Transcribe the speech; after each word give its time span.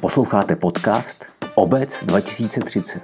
Posloucháte 0.00 0.56
podcast 0.56 1.24
Obec 1.54 1.96
2030. 2.02 3.02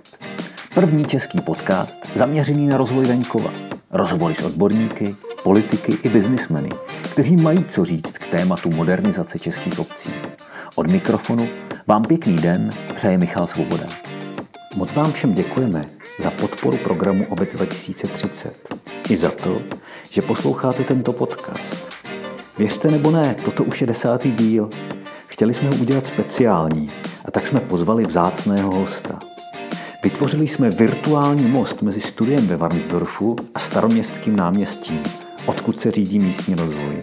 První 0.74 1.04
český 1.04 1.40
podcast 1.40 2.16
zaměřený 2.16 2.66
na 2.66 2.76
rozvoj 2.76 3.04
venkova. 3.04 3.50
Rozhovory 3.90 4.34
s 4.34 4.42
odborníky, 4.42 5.16
politiky 5.42 5.98
i 6.02 6.08
biznismeny, 6.08 6.68
kteří 7.12 7.36
mají 7.36 7.64
co 7.64 7.84
říct 7.84 8.12
k 8.12 8.30
tématu 8.30 8.70
modernizace 8.76 9.38
českých 9.38 9.78
obcí. 9.78 10.10
Od 10.74 10.86
mikrofonu 10.86 11.48
vám 11.86 12.04
pěkný 12.04 12.36
den 12.36 12.68
přeje 12.94 13.18
Michal 13.18 13.46
Svoboda. 13.46 13.86
Moc 14.76 14.94
vám 14.94 15.12
všem 15.12 15.34
děkujeme 15.34 15.84
za 16.22 16.30
podporu 16.30 16.76
programu 16.76 17.26
Obec 17.28 17.52
2030 17.52 18.74
i 19.10 19.16
za 19.16 19.30
to, 19.30 19.58
že 20.10 20.22
posloucháte 20.22 20.84
tento 20.84 21.12
podcast. 21.12 21.94
Věřte 22.58 22.90
nebo 22.90 23.10
ne, 23.10 23.36
toto 23.44 23.64
už 23.64 23.80
je 23.80 23.86
desátý 23.86 24.32
díl. 24.32 24.68
Chtěli 25.34 25.54
jsme 25.54 25.68
ho 25.68 25.76
udělat 25.82 26.06
speciální 26.06 26.88
a 27.24 27.30
tak 27.30 27.46
jsme 27.46 27.60
pozvali 27.60 28.02
vzácného 28.02 28.74
hosta. 28.74 29.20
Vytvořili 30.04 30.48
jsme 30.48 30.70
virtuální 30.70 31.48
most 31.48 31.82
mezi 31.82 32.00
studiem 32.00 32.46
ve 32.46 32.56
Varnsdorfu 32.56 33.36
a 33.54 33.58
staroměstským 33.58 34.36
náměstím, 34.36 35.02
odkud 35.46 35.80
se 35.80 35.90
řídí 35.90 36.18
místní 36.18 36.54
rozvoj. 36.54 37.02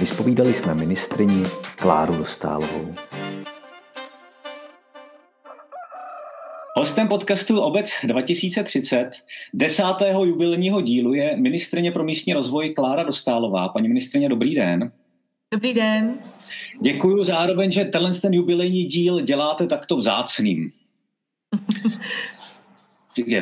Vyspovídali 0.00 0.54
jsme 0.54 0.74
ministrini 0.74 1.42
Kláru 1.76 2.16
Dostálovou. 2.16 2.94
Hostem 6.76 7.08
podcastu 7.08 7.60
Obec 7.60 7.90
2030 8.06 9.10
desátého 9.54 10.24
jubilejního 10.24 10.80
dílu 10.80 11.14
je 11.14 11.36
ministrině 11.36 11.92
pro 11.92 12.04
místní 12.04 12.32
rozvoj 12.32 12.74
Klára 12.74 13.02
Dostálová. 13.02 13.68
Paní 13.68 13.88
ministrině, 13.88 14.28
dobrý 14.28 14.54
den. 14.54 14.92
Dobrý 15.54 15.74
den. 15.74 16.14
Děkuji 16.80 17.24
zároveň, 17.24 17.70
že 17.70 17.84
tenhle 17.84 18.12
ten 18.12 18.34
jubilejní 18.34 18.84
díl 18.84 19.20
děláte 19.20 19.66
takto 19.66 19.96
vzácným. 19.96 20.70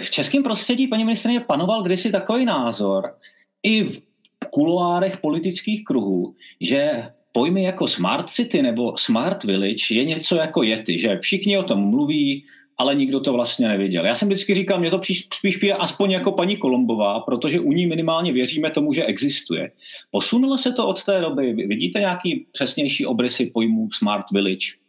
v 0.01 0.11
českém 0.11 0.43
prostředí, 0.43 0.89
paní 0.89 1.05
ministrině, 1.05 1.41
panoval 1.41 1.83
kdysi 1.83 2.13
takový 2.13 2.45
názor 2.45 3.17
i 3.63 3.85
v 3.85 4.03
kuloárech 4.51 5.17
politických 5.17 5.85
kruhů, 5.85 6.35
že 6.61 7.11
pojmy 7.33 7.63
jako 7.65 7.89
Smart 7.89 8.31
City 8.31 8.63
nebo 8.63 8.97
Smart 8.97 9.45
Village 9.45 9.95
je 9.95 10.05
něco 10.05 10.37
jako 10.37 10.63
Yeti, 10.63 10.99
že 10.99 11.19
všichni 11.19 11.59
o 11.59 11.63
tom 11.63 11.81
mluví, 11.81 12.45
ale 12.83 12.95
nikdo 12.95 13.21
to 13.21 13.33
vlastně 13.33 13.69
neviděl. 13.69 14.07
Já 14.07 14.15
jsem 14.15 14.29
vždycky 14.29 14.55
říkal, 14.55 14.81
mě 14.81 14.91
to 14.91 15.01
spíš 15.35 15.57
přijde 15.57 15.75
aspoň 15.75 16.11
jako 16.11 16.33
paní 16.33 16.57
Kolombová, 16.57 17.21
protože 17.21 17.61
u 17.61 17.73
ní 17.73 17.87
minimálně 17.87 18.33
věříme 18.33 18.71
tomu, 18.71 18.93
že 18.93 19.05
existuje. 19.05 19.71
Posunulo 20.11 20.59
se 20.59 20.73
to 20.73 20.87
od 20.87 21.05
té 21.05 21.21
doby? 21.21 21.53
Vidíte 21.53 22.01
nějaký 22.01 22.47
přesnější 22.53 23.07
obrysy 23.07 23.47
pojmů 23.47 23.89
Smart 23.93 24.31
Village? 24.33 24.82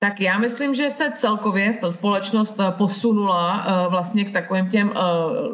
Tak 0.00 0.20
já 0.20 0.38
myslím, 0.38 0.74
že 0.74 0.90
se 0.90 1.12
celkově 1.14 1.78
společnost 1.90 2.60
eh, 2.60 2.72
posunula 2.78 3.66
eh, 3.66 3.90
vlastně 3.90 4.24
k 4.24 4.30
takovým 4.30 4.70
těm 4.70 4.92
eh, 4.96 5.00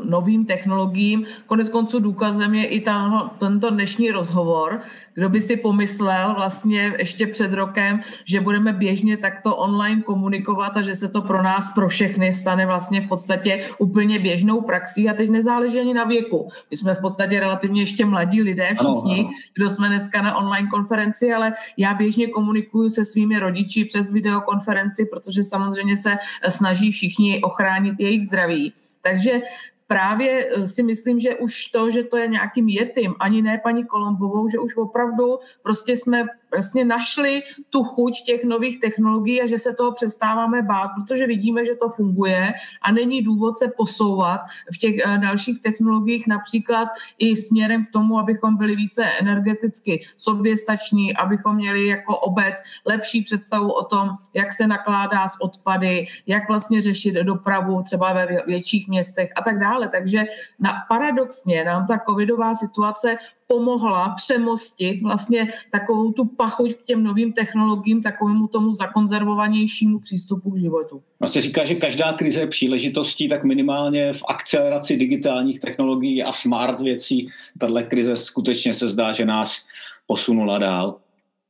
novým 0.05 0.47
technologiím. 0.47 1.25
Konec 1.47 1.69
konců 1.69 1.99
důkazem 1.99 2.55
je 2.55 2.67
i 2.67 2.81
ta, 2.81 3.31
tento 3.39 3.71
dnešní 3.71 4.11
rozhovor. 4.11 4.81
Kdo 5.15 5.29
by 5.29 5.41
si 5.41 5.57
pomyslel 5.57 6.35
vlastně 6.35 6.95
ještě 6.99 7.27
před 7.27 7.53
rokem, 7.53 8.01
že 8.25 8.41
budeme 8.41 8.73
běžně 8.73 9.17
takto 9.17 9.57
online 9.57 10.03
komunikovat 10.03 10.77
a 10.77 10.83
že 10.83 10.95
se 10.95 11.09
to 11.09 11.23
pro 11.23 11.43
nás, 11.43 11.73
pro 11.73 11.89
všechny 11.89 12.33
stane 12.33 12.67
vlastně 12.67 13.01
v 13.01 13.09
podstatě 13.09 13.67
úplně 13.79 14.19
běžnou 14.19 14.61
praxí 14.61 15.09
a 15.09 15.15
teď 15.15 15.31
nezáleží 15.31 15.81
ani 15.81 15.95
na 15.95 16.05
věku. 16.05 16.49
My 16.71 16.77
jsme 16.77 16.95
v 16.95 17.01
podstatě 17.01 17.41
relativně 17.41 17.83
ještě 17.83 18.05
mladí 18.05 18.43
lidé 18.43 18.67
všichni, 18.75 19.21
ano, 19.21 19.29
ano. 19.29 19.31
kdo 19.55 19.71
jsme 19.71 19.89
dneska 19.89 20.23
na 20.23 20.37
online 20.37 20.69
konferenci, 20.69 21.33
ale 21.33 21.53
já 21.77 21.95
běžně 21.95 22.27
komunikuju 22.27 22.89
se 22.89 23.05
svými 23.05 23.39
rodiči 23.39 23.85
přes 23.85 24.11
video 24.11 24.34
videokonferenci, 24.35 25.07
protože 25.07 25.45
samozřejmě 25.45 25.97
se 25.97 26.17
snaží 26.49 26.91
všichni 26.91 27.43
ochránit 27.43 27.95
jejich 27.99 28.27
zdraví. 28.27 28.73
Takže 29.03 29.41
právě 29.87 30.49
eh, 30.49 30.67
si 30.67 30.83
myslím, 30.83 31.21
že 31.21 31.37
už 31.37 31.67
to, 31.67 31.91
že 31.91 32.03
to 32.03 32.17
je 32.17 32.29
nějakým 32.29 32.69
jetým, 32.69 33.15
ani 33.21 33.43
ne 33.43 33.61
paní 33.63 33.85
Kolombovou, 33.85 34.49
že 34.49 34.59
už 34.59 34.77
opravdu 34.77 35.39
prostě 35.63 35.97
jsme 35.97 36.27
vlastně 36.55 36.85
našli 36.85 37.43
tu 37.71 37.85
chuť 37.85 38.23
těch 38.27 38.45
nových 38.45 38.81
technologií 38.81 39.43
a 39.43 39.47
že 39.47 39.59
se 39.59 39.75
toho 39.75 39.93
přestáváme 39.93 40.63
bát, 40.63 40.91
protože 40.97 41.27
vidíme, 41.27 41.65
že 41.65 41.75
to 41.75 41.89
funguje 41.89 42.53
a 42.83 42.93
není 42.93 43.23
důvod 43.23 43.59
se 43.59 43.69
posouvat 43.77 44.41
v 44.75 44.79
těch 44.79 44.95
eh, 44.99 45.19
dalších 45.19 45.63
technologiích, 45.63 46.27
například 46.27 46.89
i 47.19 47.37
směrem 47.37 47.87
k 47.87 47.93
tomu, 47.93 48.19
abychom 48.19 48.57
byli 48.57 48.77
více 48.77 49.05
energeticky 49.05 50.07
soběstační, 50.17 51.17
abychom 51.17 51.57
měli 51.57 51.87
jako 51.87 52.19
obec 52.19 52.55
lepší 52.87 53.23
představu 53.23 53.73
o 53.73 53.85
tom, 53.85 54.09
jak 54.35 54.53
se 54.53 54.67
nakládá 54.67 55.29
s 55.29 55.41
odpady, 55.41 56.07
jak 56.27 56.49
vlastně 56.49 56.83
řešit 56.83 57.15
dopravu 57.15 57.83
třeba 57.83 58.13
ve 58.13 58.27
větších 58.47 58.89
městech 58.89 59.31
a 59.37 59.43
tak 59.43 59.59
dále. 59.59 59.89
Takže 59.89 60.25
na, 60.61 60.73
paradoxně 60.89 61.65
nám 61.65 61.87
ta 61.87 61.99
covidová 62.09 62.55
situace 62.55 63.17
pomohla 63.47 64.09
přemostit 64.09 65.03
vlastně 65.03 65.49
takovou 65.73 66.13
tu 66.13 66.25
pachuť 66.25 66.75
k 66.75 66.83
těm 66.85 67.05
novým 67.05 67.33
technologiím, 67.33 68.03
takovému 68.03 68.49
tomu 68.49 68.75
zakonzervovanějšímu 68.75 69.99
přístupu 69.99 70.51
k 70.51 70.59
životu. 70.59 71.03
No 71.21 71.29
se 71.29 71.41
říká, 71.41 71.65
že 71.65 71.75
každá 71.75 72.13
krize 72.13 72.41
je 72.41 72.47
příležitostí, 72.47 73.29
tak 73.29 73.45
minimálně 73.45 74.13
v 74.13 74.23
akceleraci 74.29 74.97
digitálních 74.97 75.61
technologií 75.61 76.23
a 76.23 76.33
smart 76.33 76.81
věcí 76.81 77.29
tahle 77.59 77.83
krize 77.83 78.17
skutečně 78.17 78.75
se 78.75 78.89
zdá, 78.89 79.13
že 79.13 79.25
nás 79.25 79.67
posunula 80.07 80.59
dál. 80.59 80.97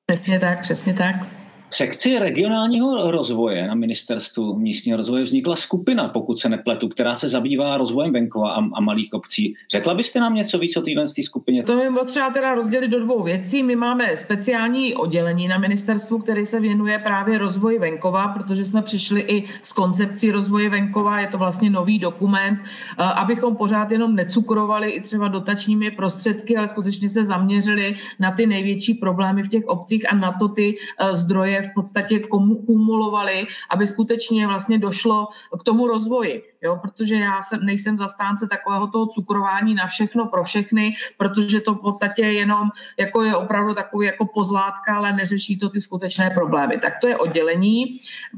Přesně 0.06 0.40
tak, 0.40 0.62
přesně 0.62 0.94
tak 0.94 1.43
sekci 1.70 2.18
regionálního 2.18 3.10
rozvoje 3.10 3.66
na 3.66 3.74
ministerstvu 3.74 4.58
místního 4.58 4.96
rozvoje 4.96 5.22
vznikla 5.22 5.56
skupina, 5.56 6.08
pokud 6.08 6.38
se 6.38 6.48
nepletu, 6.48 6.88
která 6.88 7.14
se 7.14 7.28
zabývá 7.28 7.76
rozvojem 7.76 8.12
venkova 8.12 8.50
a, 8.50 8.58
a 8.74 8.80
malých 8.80 9.14
obcí. 9.14 9.54
Řekla 9.70 9.94
byste 9.94 10.20
nám 10.20 10.34
něco 10.34 10.58
víc 10.58 10.76
o 10.76 10.82
téhle 10.82 11.04
skupině? 11.22 11.62
To 11.62 11.78
je 11.78 11.90
potřeba 11.90 12.30
teda 12.30 12.54
rozdělit 12.54 12.88
do 12.88 13.00
dvou 13.00 13.22
věcí. 13.22 13.62
My 13.62 13.76
máme 13.76 14.16
speciální 14.16 14.94
oddělení 14.94 15.48
na 15.48 15.58
ministerstvu, 15.58 16.18
který 16.18 16.46
se 16.46 16.60
věnuje 16.60 16.98
právě 16.98 17.38
rozvoji 17.38 17.78
venkova, 17.78 18.28
protože 18.28 18.64
jsme 18.64 18.82
přišli 18.82 19.20
i 19.20 19.44
s 19.62 19.72
koncepcí 19.72 20.30
rozvoje 20.30 20.70
venkova. 20.70 21.20
Je 21.20 21.26
to 21.26 21.38
vlastně 21.38 21.70
nový 21.70 21.98
dokument, 21.98 22.58
eh, 22.62 23.02
abychom 23.02 23.56
pořád 23.56 23.90
jenom 23.90 24.14
necukrovali 24.14 24.90
i 24.90 25.00
třeba 25.00 25.28
dotačními 25.28 25.90
prostředky, 25.90 26.56
ale 26.56 26.68
skutečně 26.68 27.08
se 27.08 27.24
zaměřili 27.24 27.94
na 28.18 28.30
ty 28.30 28.46
největší 28.46 28.94
problémy 28.94 29.42
v 29.42 29.48
těch 29.48 29.64
obcích 29.64 30.12
a 30.12 30.16
na 30.16 30.32
to 30.32 30.48
ty 30.48 30.74
eh, 31.00 31.14
zdroje 31.14 31.63
v 31.64 31.74
podstatě 31.74 32.20
kumulovali, 32.66 33.46
aby 33.70 33.86
skutečně 33.86 34.46
vlastně 34.46 34.78
došlo 34.78 35.28
k 35.60 35.62
tomu 35.62 35.86
rozvoji. 35.86 36.42
Jo, 36.62 36.78
protože 36.82 37.14
já 37.14 37.42
jsem, 37.42 37.64
nejsem 37.64 37.96
zastánce 37.96 38.46
takového 38.46 38.86
toho 38.86 39.06
cukrování 39.06 39.74
na 39.74 39.86
všechno 39.86 40.26
pro 40.26 40.44
všechny, 40.44 40.94
protože 41.18 41.60
to 41.60 41.74
v 41.74 41.80
podstatě 41.80 42.22
jenom 42.22 42.68
jako 42.98 43.22
je 43.22 43.36
opravdu 43.36 43.74
takový 43.74 44.06
jako 44.06 44.26
pozlátka, 44.26 44.96
ale 44.96 45.12
neřeší 45.12 45.58
to 45.58 45.68
ty 45.68 45.80
skutečné 45.80 46.30
problémy. 46.30 46.78
Tak 46.78 46.92
to 47.00 47.08
je 47.08 47.16
oddělení. 47.16 47.84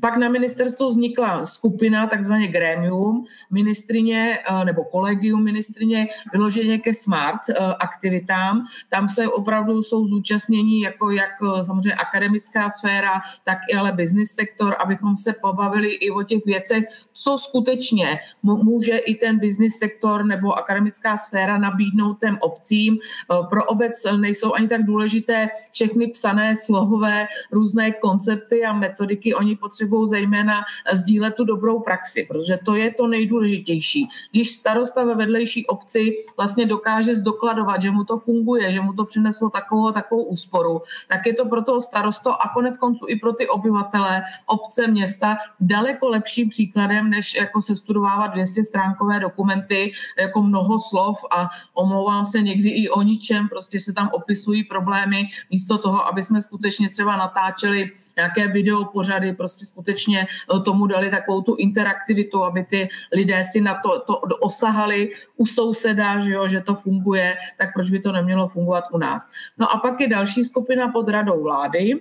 Pak 0.01 0.17
na 0.17 0.29
ministerstvu 0.29 0.89
vznikla 0.89 1.45
skupina, 1.45 2.07
takzvaně 2.07 2.49
grémium, 2.49 3.25
ministrině 3.51 4.39
eh, 4.39 4.65
nebo 4.65 4.85
kolegium 4.85 5.45
ministrině 5.45 6.09
vyloženě 6.33 6.79
ke 6.79 6.95
smart 6.95 7.41
eh, 7.49 7.55
aktivitám. 7.81 8.65
Tam 8.89 9.09
se 9.09 9.29
opravdu 9.29 9.83
jsou 9.83 10.07
zúčastnění 10.07 10.81
jako 10.81 11.11
jak 11.11 11.31
eh, 11.43 11.65
samozřejmě 11.65 11.95
akademická 11.95 12.71
sféra, 12.71 13.06
tak 13.45 13.59
i 13.71 13.75
ale 13.75 13.93
business 13.93 14.31
sektor, 14.31 14.77
abychom 14.79 15.17
se 15.17 15.33
pobavili 15.33 15.89
i 15.89 16.11
o 16.11 16.23
těch 16.23 16.45
věcech, 16.47 16.85
co 17.13 17.39
skutečně 17.39 18.19
může 18.43 18.97
i 18.97 19.15
ten 19.15 19.39
business 19.39 19.79
sektor 19.79 20.25
nebo 20.25 20.53
akademická 20.53 21.17
sféra 21.17 21.59
nabídnout 21.59 22.21
těm 22.21 22.39
obcím. 22.41 22.99
Eh, 22.99 23.47
pro 23.51 23.65
obec 23.65 23.93
nejsou 24.17 24.55
ani 24.55 24.69
tak 24.69 24.85
důležité 24.85 25.49
všechny 25.73 26.07
psané 26.07 26.57
slohové 26.57 27.27
různé 27.53 27.91
koncepty 27.91 28.65
a 28.65 28.73
metodiky. 28.73 29.35
Oni 29.35 29.57
potřebují 29.57 30.09
zejména 30.09 30.65
sdílet 30.93 31.35
tu 31.35 31.45
dobrou 31.45 31.81
praxi, 31.81 32.27
protože 32.29 32.59
to 32.65 32.75
je 32.75 32.95
to 32.95 33.07
nejdůležitější. 33.07 34.09
Když 34.31 34.51
starosta 34.51 35.05
ve 35.05 35.15
vedlejší 35.15 35.67
obci 35.67 36.17
vlastně 36.37 36.67
dokáže 36.67 37.15
zdokladovat, 37.15 37.83
že 37.83 37.91
mu 37.91 38.05
to 38.05 38.19
funguje, 38.19 38.73
že 38.73 38.81
mu 38.81 38.93
to 38.93 39.05
přineslo 39.05 39.51
takovou 39.51 39.93
takovou 39.93 40.23
úsporu, 40.23 40.83
tak 41.09 41.27
je 41.27 41.35
to 41.35 41.45
pro 41.45 41.63
toho 41.63 41.81
starosto 41.81 42.43
a 42.43 42.49
konec 42.55 42.79
konců 42.79 42.96
i 43.09 43.17
pro 43.17 43.33
ty 43.33 43.49
obyvatele 43.49 44.23
obce, 44.47 44.87
města 44.87 45.37
daleko 45.61 46.09
lepším 46.09 46.49
příkladem, 46.49 47.11
než 47.11 47.35
jako 47.35 47.63
se 47.63 47.77
studovávat 47.77 48.33
200 48.33 48.65
stránkové 48.65 49.21
dokumenty, 49.21 49.93
jako 50.21 50.43
mnoho 50.43 50.79
slov 50.79 51.25
a 51.37 51.49
omlouvám 51.75 52.27
se 52.27 52.43
někdy 52.43 52.69
i 52.69 52.89
o 52.89 53.03
ničem, 53.03 53.49
prostě 53.49 53.81
se 53.81 53.93
tam 53.93 54.09
opisují 54.13 54.65
problémy, 54.65 55.29
místo 55.51 55.79
toho, 55.79 56.07
aby 56.07 56.23
jsme 56.23 56.41
skutečně 56.41 56.89
třeba 56.89 57.17
natáčeli 57.17 57.91
nějaké 58.17 58.49
video 58.49 58.85
pořady, 58.85 59.33
prostě 59.33 59.65
skutečně 59.65 60.27
eh, 60.27 60.61
tomu 60.61 60.87
dali 60.87 61.11
takovou 61.11 61.43
tu 61.43 61.55
interaktivitu, 61.55 62.45
aby 62.45 62.65
ty 62.65 62.89
lidé 63.13 63.45
si 63.45 63.61
na 63.61 63.75
to, 63.75 64.01
to 64.01 64.37
osahali 64.41 65.11
u 65.37 65.47
souseda, 65.47 66.21
že, 66.21 66.33
jo, 66.33 66.49
že 66.49 66.61
to 66.61 66.75
funguje, 66.75 67.37
tak 67.59 67.75
proč 67.75 67.91
by 67.91 68.01
to 68.01 68.13
nemělo 68.13 68.49
fungovat 68.49 68.85
u 68.93 68.99
nás. 68.99 69.31
No 69.59 69.73
a 69.73 69.79
pak 69.79 70.01
je 70.01 70.09
další 70.09 70.45
skupina 70.45 70.89
pod 70.89 71.09
radou 71.09 71.43
vlády, 71.43 72.01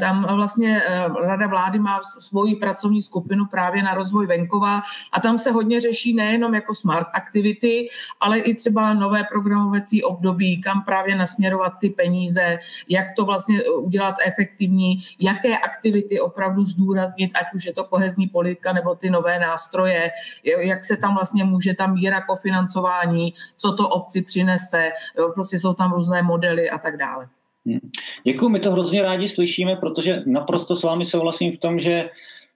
tam 0.00 0.26
vlastně 0.36 0.82
eh, 0.86 1.08
Rada 1.26 1.46
vlády 1.46 1.78
má 1.78 2.00
svoji 2.20 2.56
pracovní 2.56 3.02
skupinu 3.02 3.46
právě 3.46 3.82
na 3.82 3.94
rozvoj 3.94 4.26
venkova 4.26 4.82
a 5.12 5.20
tam 5.20 5.38
se 5.38 5.50
hodně 5.50 5.80
řeší 5.80 6.14
nejenom 6.14 6.54
jako 6.54 6.74
smart 6.74 7.06
activity, 7.12 7.88
ale 8.20 8.38
i 8.38 8.54
třeba 8.54 8.94
nové 8.94 9.24
programovací 9.24 10.02
období, 10.02 10.60
kam 10.60 10.82
právě 10.82 11.16
nasměrovat 11.16 11.72
ty 11.80 11.90
peníze, 11.90 12.58
jak 12.88 13.06
to 13.16 13.24
vlastně 13.24 13.64
udělat 13.64 14.14
efektivní, 14.26 15.00
jaké 15.20 15.58
aktivity 15.58 16.20
opravdu 16.20 16.62
zdůraznit, 16.62 17.30
ať 17.34 17.54
už 17.54 17.66
je 17.66 17.72
to 17.72 17.84
kohezní 17.84 18.26
politika 18.26 18.72
nebo 18.72 18.94
ty 18.94 19.10
nové 19.10 19.38
nástroje, 19.38 20.10
jak 20.58 20.84
se 20.84 20.96
tam 20.96 21.14
vlastně 21.14 21.44
může 21.44 21.74
tam 21.74 21.94
míra 21.94 22.20
kofinancování, 22.20 23.34
co 23.56 23.72
to 23.72 23.88
obci 23.88 24.22
přinese, 24.22 24.90
prostě 25.34 25.58
jsou 25.58 25.74
tam 25.74 25.92
různé 25.92 26.22
modely 26.22 26.70
a 26.70 26.78
tak 26.78 26.96
dále. 26.96 27.28
Hmm. 27.66 27.90
Děkuji, 28.24 28.48
my 28.48 28.60
to 28.60 28.70
hrozně 28.70 29.02
rádi 29.02 29.28
slyšíme, 29.28 29.76
protože 29.76 30.22
naprosto 30.26 30.76
s 30.76 30.82
vámi 30.82 31.04
souhlasím 31.04 31.52
v 31.52 31.58
tom, 31.58 31.78
že 31.78 32.10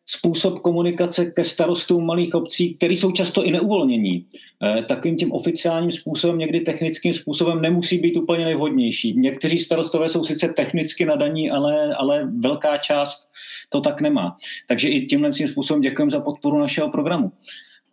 způsob 0.07 0.59
komunikace 0.59 1.27
ke 1.27 1.45
starostům 1.45 2.07
malých 2.07 2.35
obcí, 2.35 2.75
který 2.75 2.97
jsou 2.97 3.13
často 3.13 3.45
i 3.45 3.51
neuvolnění, 3.51 4.27
eh, 4.63 4.83
takovým 4.83 5.17
tím 5.17 5.33
oficiálním 5.33 5.91
způsobem, 5.91 6.39
někdy 6.39 6.61
technickým 6.61 7.13
způsobem 7.13 7.63
nemusí 7.63 7.99
být 7.99 8.17
úplně 8.17 8.45
nejvhodnější. 8.45 9.15
Někteří 9.17 9.59
starostové 9.59 10.09
jsou 10.09 10.25
sice 10.25 10.49
technicky 10.49 11.05
nadaní, 11.05 11.51
ale, 11.51 11.95
ale 11.95 12.31
velká 12.39 12.79
část 12.79 13.29
to 13.69 13.81
tak 13.81 14.01
nemá. 14.01 14.37
Takže 14.69 14.89
i 14.89 15.07
tímhle 15.07 15.33
způsobem 15.33 15.81
děkujeme 15.81 16.11
za 16.11 16.21
podporu 16.21 16.59
našeho 16.59 16.91
programu. 16.91 17.33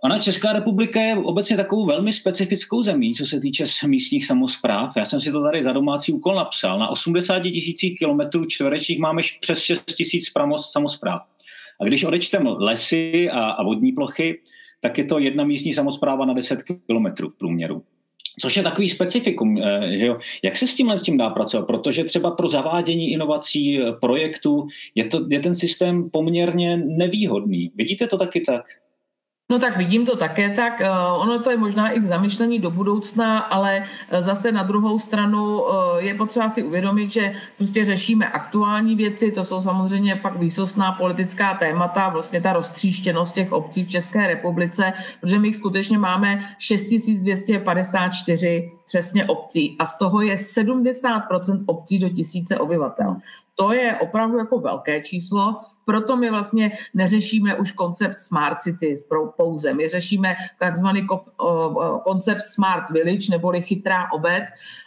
Ona 0.04 0.20
Česká 0.20 0.54
republika 0.54 1.02
je 1.02 1.18
obecně 1.18 1.58
takovou 1.58 1.86
velmi 1.86 2.14
specifickou 2.14 2.84
zemí, 2.84 3.14
co 3.14 3.26
se 3.26 3.40
týče 3.40 3.64
místních 3.88 4.26
samozpráv. 4.26 4.98
Já 4.98 5.06
jsem 5.06 5.22
si 5.22 5.32
to 5.32 5.44
tady 5.44 5.64
za 5.64 5.72
domácí 5.72 6.12
úkol 6.12 6.36
napsal. 6.36 6.80
Na 6.80 6.88
80 6.88 7.40
tisících 7.40 7.98
kilometrů 7.98 8.46
čtverečních 8.46 9.00
máme 9.00 9.22
přes 9.40 9.62
6 9.62 9.86
tisíc 9.86 10.32
samozpráv. 10.72 11.22
A 11.82 11.86
když 11.86 12.04
odečtem 12.04 12.48
lesy 12.48 13.30
a, 13.30 13.40
a 13.40 13.64
vodní 13.64 13.92
plochy, 13.92 14.42
tak 14.82 14.98
je 14.98 15.04
to 15.04 15.20
jedna 15.20 15.44
místní 15.44 15.74
samozpráva 15.74 16.26
na 16.26 16.34
10 16.34 16.60
kilometrů 16.88 17.30
v 17.30 17.38
průměru. 17.38 17.84
Což 18.42 18.58
je 18.58 18.64
takový 18.64 18.90
specifikum, 18.90 19.58
eh, 19.58 19.98
že 19.98 20.06
jo? 20.06 20.18
Jak 20.44 20.58
se 20.58 20.68
s 20.68 20.76
tímhle 20.76 21.00
s 21.00 21.04
tím 21.04 21.18
dá 21.18 21.30
pracovat? 21.30 21.66
Protože 21.66 22.04
třeba 22.04 22.32
pro 22.32 22.48
zavádění 22.48 23.12
inovací, 23.12 23.82
eh, 23.82 23.92
projektů 23.92 24.68
je, 24.96 25.06
to, 25.06 25.26
je 25.30 25.40
ten 25.40 25.56
systém 25.56 26.10
poměrně 26.10 26.78
nevýhodný. 26.78 27.72
Vidíte 27.76 28.08
to 28.08 28.18
taky 28.18 28.42
tak? 28.42 28.66
No 29.50 29.60
tak 29.60 29.78
vidím 29.78 30.06
to 30.06 30.16
také 30.16 30.50
tak. 30.50 30.82
Eh, 30.82 30.90
ono 31.18 31.40
to 31.40 31.52
je 31.52 31.58
možná 31.58 31.90
i 31.90 32.00
k 32.00 32.06
zamyšlení 32.06 32.60
do 32.60 32.72
budoucna, 32.72 33.40
ale 33.40 33.84
eh, 34.10 34.22
zase 34.22 34.52
na 34.52 34.64
druhou 34.64 35.00
stranu 35.00 35.64
eh, 35.64 36.04
je 36.04 36.14
potřeba 36.14 36.50
si 36.50 36.64
uvědomit, 36.64 37.12
že 37.12 37.34
prostě 37.58 37.86
řešíme 37.86 38.30
aktuální 38.30 38.96
věci, 38.96 39.32
to 39.32 39.44
jsou 39.44 39.62
samozřejmě 39.62 40.16
pak 40.16 40.40
výsostná 40.40 40.92
politická 40.92 41.54
témata, 41.54 42.10
vlastně 42.10 42.42
ta 42.42 42.54
roztříštěnost 42.54 43.36
těch 43.36 43.52
obcí 43.52 43.84
v 43.84 43.90
České 43.90 44.28
republice, 44.28 44.94
protože 45.22 45.40
my 45.40 45.54
skutečně 45.54 45.98
máme 45.98 46.50
6254 46.60 48.77
přesně 48.88 49.26
obcí 49.26 49.76
a 49.80 49.86
z 49.86 49.98
toho 49.98 50.22
je 50.22 50.36
70% 50.36 51.64
obcí 51.66 52.00
do 52.00 52.10
tisíce 52.10 52.58
obyvatel. 52.58 53.16
To 53.56 53.74
je 53.74 53.98
opravdu 53.98 54.38
jako 54.38 54.60
velké 54.60 55.02
číslo, 55.02 55.58
proto 55.86 56.18
my 56.18 56.30
vlastně 56.30 56.72
neřešíme 56.94 57.56
už 57.56 57.72
koncept 57.72 58.20
Smart 58.20 58.62
City 58.62 58.96
pouze. 59.38 59.74
My 59.74 59.88
řešíme 59.88 60.36
takzvaný 60.60 61.08
koncept 62.04 62.42
Smart 62.42 62.90
Village 62.90 63.32
neboli 63.32 63.62
chytrá 63.62 64.12
obec 64.12 64.44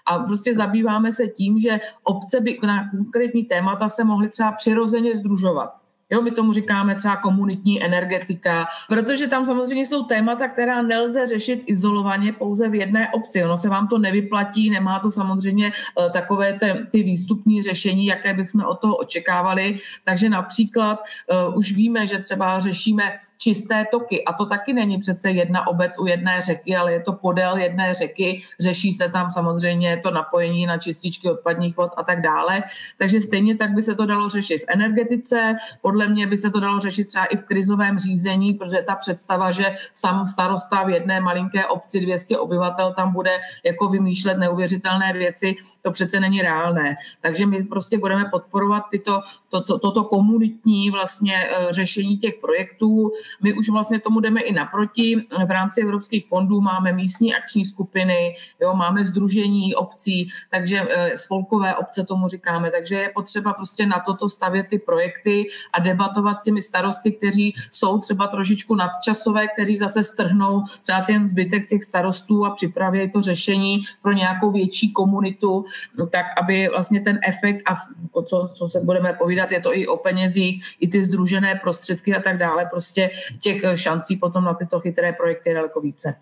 a 0.06 0.18
prostě 0.18 0.54
zabýváme 0.54 1.12
se 1.12 1.26
tím, 1.26 1.60
že 1.60 1.80
obce 2.02 2.40
by 2.40 2.58
na 2.66 2.90
konkrétní 2.90 3.44
témata 3.44 3.88
se 3.88 4.04
mohly 4.04 4.28
třeba 4.28 4.52
přirozeně 4.52 5.16
združovat. 5.16 5.79
Jo, 6.10 6.22
my 6.22 6.30
tomu 6.30 6.52
říkáme 6.52 6.94
třeba 6.94 7.16
komunitní 7.16 7.84
energetika, 7.84 8.66
protože 8.88 9.28
tam 9.28 9.46
samozřejmě 9.46 9.86
jsou 9.86 10.04
témata, 10.04 10.48
která 10.48 10.82
nelze 10.82 11.26
řešit 11.26 11.62
izolovaně 11.66 12.32
pouze 12.32 12.68
v 12.68 12.74
jedné 12.74 13.08
obci. 13.12 13.44
Ono 13.44 13.58
se 13.58 13.68
vám 13.68 13.88
to 13.88 13.98
nevyplatí, 13.98 14.70
nemá 14.70 14.98
to 14.98 15.10
samozřejmě 15.10 15.72
eh, 15.72 16.10
takové 16.10 16.52
ty, 16.52 16.66
ty 16.90 17.02
výstupní 17.02 17.62
řešení, 17.62 18.06
jaké 18.06 18.34
bychom 18.34 18.64
od 18.64 18.80
toho 18.80 18.96
očekávali. 18.96 19.78
Takže 20.04 20.28
například 20.28 21.00
uh, 21.48 21.56
už 21.56 21.72
víme, 21.72 22.06
že 22.06 22.18
třeba 22.18 22.60
řešíme 22.60 23.12
čisté 23.42 23.84
toky. 23.90 24.24
A 24.24 24.32
to 24.32 24.46
taky 24.46 24.72
není 24.72 24.98
přece 24.98 25.30
jedna 25.30 25.66
obec 25.66 25.98
u 25.98 26.06
jedné 26.06 26.42
řeky, 26.42 26.76
ale 26.76 26.92
je 26.92 27.00
to 27.00 27.12
podél 27.12 27.56
jedné 27.56 27.94
řeky. 27.94 28.42
Řeší 28.60 28.92
se 28.92 29.08
tam 29.08 29.30
samozřejmě 29.30 29.96
to 29.96 30.10
napojení 30.10 30.66
na 30.66 30.78
čističky 30.78 31.30
odpadních 31.30 31.76
vod 31.76 31.90
a 31.96 32.02
tak 32.02 32.22
dále. 32.22 32.62
Takže 32.98 33.20
stejně 33.20 33.56
tak 33.56 33.70
by 33.70 33.82
se 33.82 33.94
to 33.94 34.06
dalo 34.06 34.28
řešit 34.28 34.58
v 34.58 34.64
energetice. 34.68 35.56
Podle 35.82 36.08
mě 36.08 36.26
by 36.26 36.36
se 36.36 36.50
to 36.50 36.60
dalo 36.60 36.80
řešit 36.80 37.04
třeba 37.04 37.24
i 37.24 37.36
v 37.36 37.44
krizovém 37.44 37.98
řízení, 37.98 38.54
protože 38.54 38.82
ta 38.86 38.94
představa, 38.94 39.50
že 39.50 39.74
sam 39.92 40.26
starosta 40.26 40.82
v 40.82 40.90
jedné 40.90 41.20
malinké 41.20 41.66
obci 41.66 42.00
200 42.00 42.38
obyvatel 42.38 42.94
tam 42.96 43.12
bude 43.12 43.38
jako 43.64 43.88
vymýšlet 43.88 44.38
neuvěřitelné 44.38 45.12
věci, 45.12 45.56
to 45.82 45.90
přece 45.90 46.20
není 46.20 46.42
reálné. 46.42 46.96
Takže 47.20 47.46
my 47.46 47.62
prostě 47.62 47.98
budeme 47.98 48.24
podporovat 48.24 48.84
tyto, 48.90 49.20
to, 49.48 49.62
to, 49.62 49.78
toto 49.78 50.04
komunitní 50.04 50.90
vlastně 50.90 51.36
eh, 51.36 51.66
řešení 51.70 52.18
těch 52.18 52.34
projektů. 52.40 53.12
My 53.42 53.54
už 53.54 53.68
vlastně 53.68 54.00
tomu 54.00 54.20
jdeme 54.20 54.40
i 54.40 54.52
naproti. 54.52 55.26
V 55.46 55.50
rámci 55.50 55.82
evropských 55.82 56.28
fondů 56.28 56.60
máme 56.60 56.92
místní 56.92 57.34
akční 57.34 57.64
skupiny, 57.64 58.34
jo, 58.60 58.74
máme 58.74 59.04
združení 59.04 59.74
obcí, 59.74 60.28
takže 60.50 60.86
eh, 60.90 61.18
spolkové 61.18 61.74
obce 61.74 62.04
tomu 62.04 62.28
říkáme, 62.28 62.70
takže 62.70 62.94
je 62.94 63.10
potřeba 63.14 63.52
prostě 63.52 63.86
na 63.86 64.02
toto 64.06 64.28
stavět 64.28 64.66
ty 64.70 64.78
projekty 64.78 65.46
a 65.74 65.80
debatovat 65.80 66.34
s 66.34 66.42
těmi 66.42 66.62
starosty, 66.62 67.12
kteří 67.12 67.54
jsou 67.70 67.98
třeba 67.98 68.26
trošičku 68.26 68.74
nadčasové, 68.74 69.48
kteří 69.48 69.76
zase 69.76 70.04
strhnou 70.04 70.64
třeba 70.82 71.00
ten 71.00 71.28
zbytek 71.28 71.68
těch 71.68 71.84
starostů 71.84 72.46
a 72.46 72.50
připraví 72.50 73.10
to 73.10 73.22
řešení 73.22 73.82
pro 74.02 74.12
nějakou 74.12 74.50
větší 74.50 74.92
komunitu, 74.92 75.64
no, 75.98 76.06
tak 76.06 76.26
aby 76.42 76.68
vlastně 76.68 77.00
ten 77.00 77.18
efekt 77.28 77.62
a 77.70 77.76
co, 78.22 78.48
co 78.54 78.68
se 78.68 78.80
budeme 78.80 79.12
povídat, 79.12 79.52
je 79.52 79.60
to 79.60 79.76
i 79.76 79.86
o 79.86 79.96
penězích, 79.96 80.64
i 80.80 80.88
ty 80.88 81.04
združené 81.04 81.54
prostředky 81.54 82.14
a 82.14 82.20
tak 82.20 82.38
dále, 82.38 82.66
prostě 82.70 83.10
těch 83.40 83.62
šancí 83.74 84.16
potom 84.16 84.44
na 84.44 84.54
tyto 84.54 84.80
chytré 84.80 85.12
projekty 85.12 85.50
je 85.50 85.54
daleko 85.54 85.80
více. 85.80 86.14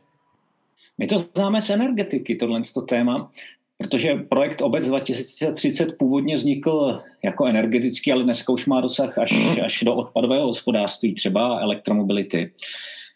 My 0.99 1.07
to 1.07 1.19
známe 1.19 1.61
z 1.61 1.71
energetiky, 1.71 2.37
tohle 2.37 2.63
to 2.75 2.83
téma, 2.83 3.31
protože 3.79 4.15
projekt 4.15 4.63
Obec 4.63 4.87
2030 4.87 5.99
původně 5.99 6.37
vznikl 6.37 7.03
jako 7.23 7.47
energetický, 7.47 8.13
ale 8.13 8.25
dneska 8.25 8.53
už 8.53 8.67
má 8.67 8.81
dosah 8.81 9.19
až, 9.19 9.59
až 9.65 9.83
do 9.83 9.95
odpadového 9.95 10.47
hospodářství, 10.47 11.15
třeba 11.15 11.59
elektromobility. 11.61 12.53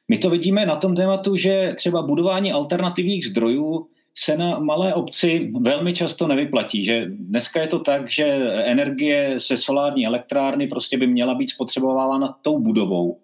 My 0.09 0.19
to 0.19 0.31
vidíme 0.31 0.67
na 0.67 0.77
tom 0.77 0.95
tématu, 0.95 1.37
že 1.37 1.75
třeba 1.77 2.03
budování 2.03 2.53
alternativních 2.53 3.27
zdrojů 3.27 3.87
se 4.15 4.37
na 4.37 4.59
malé 4.59 4.95
obci 4.95 5.53
velmi 5.61 5.93
často 5.93 6.27
nevyplatí. 6.27 6.85
Že 6.85 7.07
dneska 7.09 7.61
je 7.61 7.69
to 7.69 7.79
tak, 7.79 8.11
že 8.11 8.25
energie 8.65 9.41
se 9.41 9.57
solární 9.57 10.07
elektrárny 10.07 10.67
prostě 10.67 10.99
by 10.99 11.07
měla 11.07 11.35
být 11.35 11.51
spotřebovávána 11.51 12.37
tou 12.43 12.59
budovou 12.59 13.19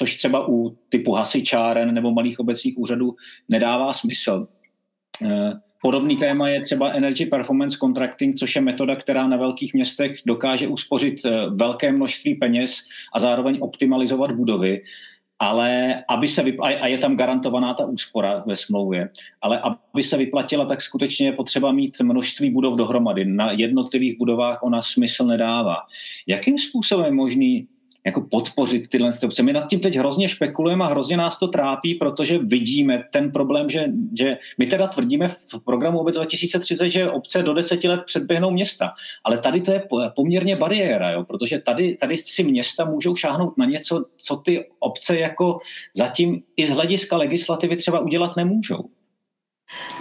což 0.00 0.16
třeba 0.16 0.48
u 0.48 0.76
typu 0.88 1.12
hasičáren 1.12 1.94
nebo 1.94 2.10
malých 2.10 2.40
obecních 2.40 2.78
úřadů 2.78 3.16
nedává 3.48 3.92
smysl. 3.92 4.48
Eh, 5.24 5.52
podobný 5.82 6.16
téma 6.16 6.48
je 6.48 6.60
třeba 6.60 6.90
Energy 6.90 7.26
Performance 7.26 7.78
Contracting, 7.78 8.36
což 8.36 8.56
je 8.56 8.60
metoda, 8.60 8.96
která 8.96 9.26
na 9.26 9.36
velkých 9.36 9.74
městech 9.74 10.16
dokáže 10.26 10.68
uspořit 10.68 11.24
eh, 11.24 11.30
velké 11.50 11.92
množství 11.92 12.34
peněz 12.34 12.84
a 13.14 13.18
zároveň 13.18 13.58
optimalizovat 13.60 14.32
budovy, 14.32 14.82
ale 15.38 16.02
aby 16.08 16.28
se 16.28 16.44
vypl- 16.44 16.78
a 16.80 16.86
je 16.86 16.98
tam 16.98 17.16
garantovaná 17.16 17.74
ta 17.74 17.84
úspora 17.84 18.44
ve 18.46 18.56
smlouvě, 18.56 19.08
ale 19.42 19.60
aby 19.92 20.02
se 20.02 20.16
vyplatila, 20.16 20.64
tak 20.64 20.80
skutečně 20.80 21.26
je 21.26 21.32
potřeba 21.32 21.72
mít 21.72 22.00
množství 22.02 22.50
budov 22.50 22.76
dohromady. 22.76 23.24
Na 23.24 23.52
jednotlivých 23.52 24.18
budovách 24.18 24.62
ona 24.62 24.82
smysl 24.82 25.26
nedává. 25.26 25.76
Jakým 26.26 26.58
způsobem 26.58 27.06
je 27.06 27.12
možný 27.12 27.68
jako 28.06 28.20
podpořit 28.20 28.88
tyhle 28.88 29.10
obce. 29.24 29.42
My 29.42 29.52
nad 29.52 29.66
tím 29.66 29.80
teď 29.80 29.96
hrozně 29.96 30.28
špekulujeme 30.28 30.84
a 30.84 30.88
hrozně 30.88 31.16
nás 31.16 31.38
to 31.38 31.48
trápí, 31.48 31.94
protože 31.94 32.38
vidíme 32.38 33.04
ten 33.12 33.32
problém, 33.32 33.70
že, 33.70 33.86
že 34.18 34.38
my 34.58 34.66
teda 34.66 34.86
tvrdíme 34.86 35.28
v 35.28 35.64
programu 35.64 35.98
Obec 35.98 36.16
2030, 36.16 36.88
že 36.88 37.10
obce 37.10 37.42
do 37.42 37.54
deseti 37.54 37.88
let 37.88 38.02
předběhnou 38.06 38.50
města. 38.50 38.90
Ale 39.24 39.38
tady 39.38 39.60
to 39.60 39.72
je 39.72 39.82
poměrně 40.16 40.56
bariéra, 40.56 41.10
jo, 41.10 41.24
protože 41.24 41.58
tady, 41.58 41.96
tady 42.00 42.16
si 42.16 42.44
města 42.44 42.84
můžou 42.84 43.14
šáhnout 43.16 43.58
na 43.58 43.64
něco, 43.64 44.04
co 44.16 44.36
ty 44.36 44.68
obce 44.78 45.18
jako 45.18 45.58
zatím 45.94 46.42
i 46.56 46.66
z 46.66 46.70
hlediska 46.70 47.16
legislativy 47.16 47.76
třeba 47.76 48.00
udělat 48.00 48.36
nemůžou. 48.36 48.84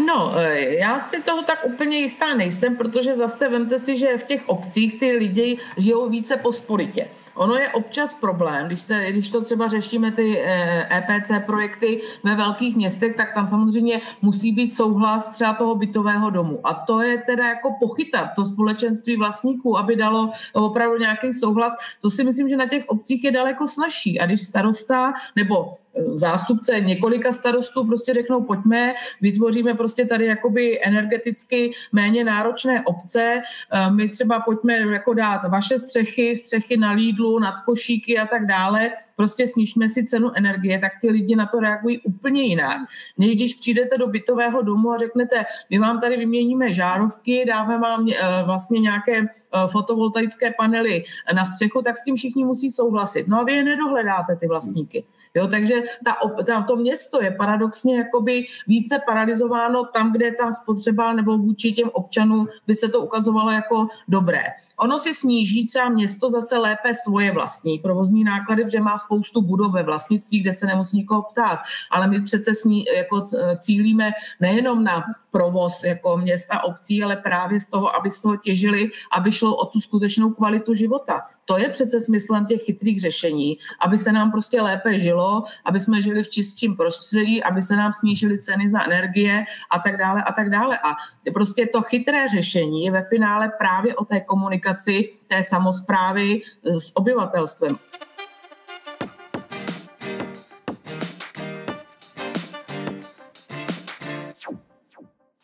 No, 0.06 0.40
e, 0.40 0.76
já 0.76 1.00
si 1.00 1.22
toho 1.22 1.42
tak 1.42 1.66
úplně 1.66 1.98
jistá 1.98 2.34
nejsem, 2.34 2.78
protože 2.78 3.16
zase 3.16 3.50
vemte 3.50 3.80
si, 3.80 3.98
že 3.98 4.18
v 4.18 4.24
těch 4.24 4.50
obcích 4.50 5.00
ty 5.00 5.12
lidi 5.12 5.58
žijou 5.78 6.10
více 6.10 6.38
po 6.38 6.52
sporitě. 6.52 7.08
Ono 7.40 7.56
je 7.56 7.70
občas 7.70 8.14
problém, 8.14 8.68
když, 8.68 8.80
se, 8.80 9.12
když 9.12 9.30
to 9.30 9.42
třeba 9.42 9.68
řešíme 9.68 10.12
ty 10.12 10.44
EPC 10.92 11.32
e 11.32 11.40
projekty 11.40 12.02
ve 12.24 12.36
velkých 12.36 12.76
městech, 12.76 13.16
tak 13.16 13.34
tam 13.34 13.48
samozřejmě 13.48 14.02
musí 14.22 14.52
být 14.52 14.74
souhlas 14.74 15.32
třeba 15.32 15.54
toho 15.54 15.76
bytového 15.76 16.30
domu. 16.30 16.68
A 16.68 16.74
to 16.74 17.02
je 17.02 17.18
teda 17.18 17.48
jako 17.48 17.70
pochytat 17.80 18.30
to 18.36 18.46
společenství 18.46 19.18
vlastníků, 19.18 19.78
aby 19.78 19.96
dalo 19.96 20.32
opravdu 20.54 20.98
nějaký 20.98 21.34
souhlas. 21.34 21.74
To 22.02 22.10
si 22.10 22.24
myslím, 22.24 22.50
že 22.50 22.58
na 22.58 22.68
těch 22.68 22.84
obcích 22.88 23.24
je 23.24 23.32
daleko 23.32 23.68
snažší. 23.68 24.20
A 24.20 24.26
když 24.26 24.42
starosta 24.42 25.14
nebo 25.36 25.72
zástupce 26.14 26.80
několika 26.80 27.32
starostů 27.32 27.86
prostě 27.86 28.14
řeknou, 28.14 28.44
pojďme, 28.44 28.94
vytvoříme 29.22 29.74
prostě 29.74 30.06
tady 30.06 30.26
jakoby 30.26 30.80
energeticky 30.84 31.72
méně 31.92 32.24
náročné 32.24 32.84
obce, 32.86 33.42
eh, 33.72 33.92
my 33.92 34.10
třeba 34.10 34.40
pojďme 34.40 34.74
jako 34.74 35.14
dát 35.14 35.42
vaše 35.50 35.80
střechy, 35.80 36.36
střechy 36.36 36.78
na 36.78 36.92
lídlu, 36.92 37.40
nad 37.40 37.56
košíky 37.66 38.18
a 38.18 38.26
tak 38.26 38.46
dále, 38.46 38.92
prostě 39.16 39.48
snižme 39.48 39.90
si 39.90 40.04
cenu 40.04 40.32
energie, 40.36 40.80
tak 40.80 40.92
ty 41.02 41.10
lidi 41.10 41.36
na 41.36 41.46
to 41.46 41.60
reagují 41.60 42.00
úplně 42.00 42.42
jinak, 42.42 42.78
než 43.18 43.36
když 43.36 43.54
přijdete 43.54 43.98
do 43.98 44.08
bytového 44.08 44.62
domu 44.62 44.92
a 44.92 44.98
řeknete, 44.98 45.46
my 45.70 45.80
vám 45.80 46.00
tady 46.00 46.18
vyměníme 46.18 46.74
žárovky, 46.74 47.46
dáme 47.48 47.80
vám 47.80 48.08
eh, 48.10 48.44
vlastně 48.46 48.80
nějaké 48.80 49.18
eh, 49.18 49.28
fotovoltaické 49.68 50.54
panely 50.58 51.04
na 51.36 51.46
střechu, 51.46 51.82
tak 51.82 51.98
s 51.98 52.04
tím 52.04 52.16
všichni 52.16 52.46
musí 52.46 52.70
souhlasit. 52.70 53.28
No 53.28 53.40
a 53.40 53.44
vy 53.44 53.54
je 53.54 53.64
nedohledáte, 53.64 54.36
ty 54.36 54.48
vlastníky. 54.48 55.04
Jo, 55.36 55.48
takže 55.48 55.76
ta, 56.06 56.16
ta, 56.46 56.62
to 56.62 56.76
město 56.76 57.24
je 57.24 57.32
paradoxně 57.32 57.98
jakoby 57.98 58.46
více 58.68 59.02
paralizováno 59.08 59.86
tam, 59.86 60.12
kde 60.12 60.26
je 60.26 60.34
ta 60.34 60.52
spotřeba 60.52 61.14
nebo 61.14 61.38
vůči 61.38 61.72
těm 61.72 61.90
občanům 61.94 62.48
by 62.68 62.76
se 62.76 62.90
to 62.90 63.02
ukazovalo 63.02 63.52
jako 63.52 63.88
dobré. 64.08 64.44
Ono 64.78 65.00
si 65.00 65.14
sníží 65.14 65.68
třeba 65.68 65.90
město 65.90 66.30
zase 66.30 66.58
lépe 66.58 66.94
svoje 66.94 67.32
vlastní 67.32 67.80
provozní 67.80 68.24
náklady, 68.24 68.64
protože 68.64 68.80
má 68.80 68.98
spoustu 68.98 69.42
budov 69.42 69.74
ve 69.74 69.84
vlastnictví, 69.84 70.40
kde 70.40 70.54
se 70.54 70.66
nemusí 70.66 70.98
nikoho 70.98 71.22
ptát, 71.22 71.60
ale 71.92 72.08
my 72.08 72.22
přece 72.22 72.56
sní, 72.56 72.86
jako 72.96 73.24
cílíme 73.60 74.12
nejenom 74.40 74.84
na 74.84 75.04
provoz 75.32 75.84
jako 75.84 76.18
města 76.18 76.64
obcí, 76.64 77.04
ale 77.04 77.16
právě 77.16 77.60
z 77.60 77.66
toho, 77.66 77.96
aby 77.96 78.12
z 78.12 78.22
toho 78.22 78.38
těžili, 78.38 78.90
aby 79.18 79.32
šlo 79.32 79.56
o 79.56 79.66
tu 79.66 79.82
skutečnou 79.82 80.30
kvalitu 80.30 80.74
života. 80.74 81.22
To 81.50 81.58
je 81.58 81.70
přece 81.70 82.02
smyslem 82.02 82.46
těch 82.46 82.62
chytrých 82.62 83.02
řešení, 83.02 83.58
aby 83.80 83.98
se 83.98 84.12
nám 84.12 84.32
prostě 84.32 84.62
lépe 84.62 85.00
žilo, 85.00 85.44
aby 85.66 85.80
jsme 85.80 86.02
žili 86.02 86.24
v 86.24 86.30
čistším 86.30 86.78
prostředí, 86.78 87.44
aby 87.44 87.62
se 87.62 87.76
nám 87.76 87.94
snížily 87.94 88.38
ceny 88.38 88.70
za 88.70 88.84
energie 88.84 89.46
a 89.72 89.80
tak 89.80 89.98
dále 89.98 90.24
a 90.24 90.32
tak 90.32 90.50
dále. 90.50 90.80
A 90.84 90.96
prostě 91.34 91.66
to 91.66 91.82
chytré 91.82 92.28
řešení 92.28 92.86
je 92.86 92.92
ve 92.92 93.02
finále 93.02 93.52
právě 93.58 93.96
o 93.96 94.06
té 94.06 94.20
komunikaci 94.20 95.10
té 95.28 95.44
samozprávy 95.44 96.42
s 96.64 96.96
obyvatelstvem. 96.96 97.78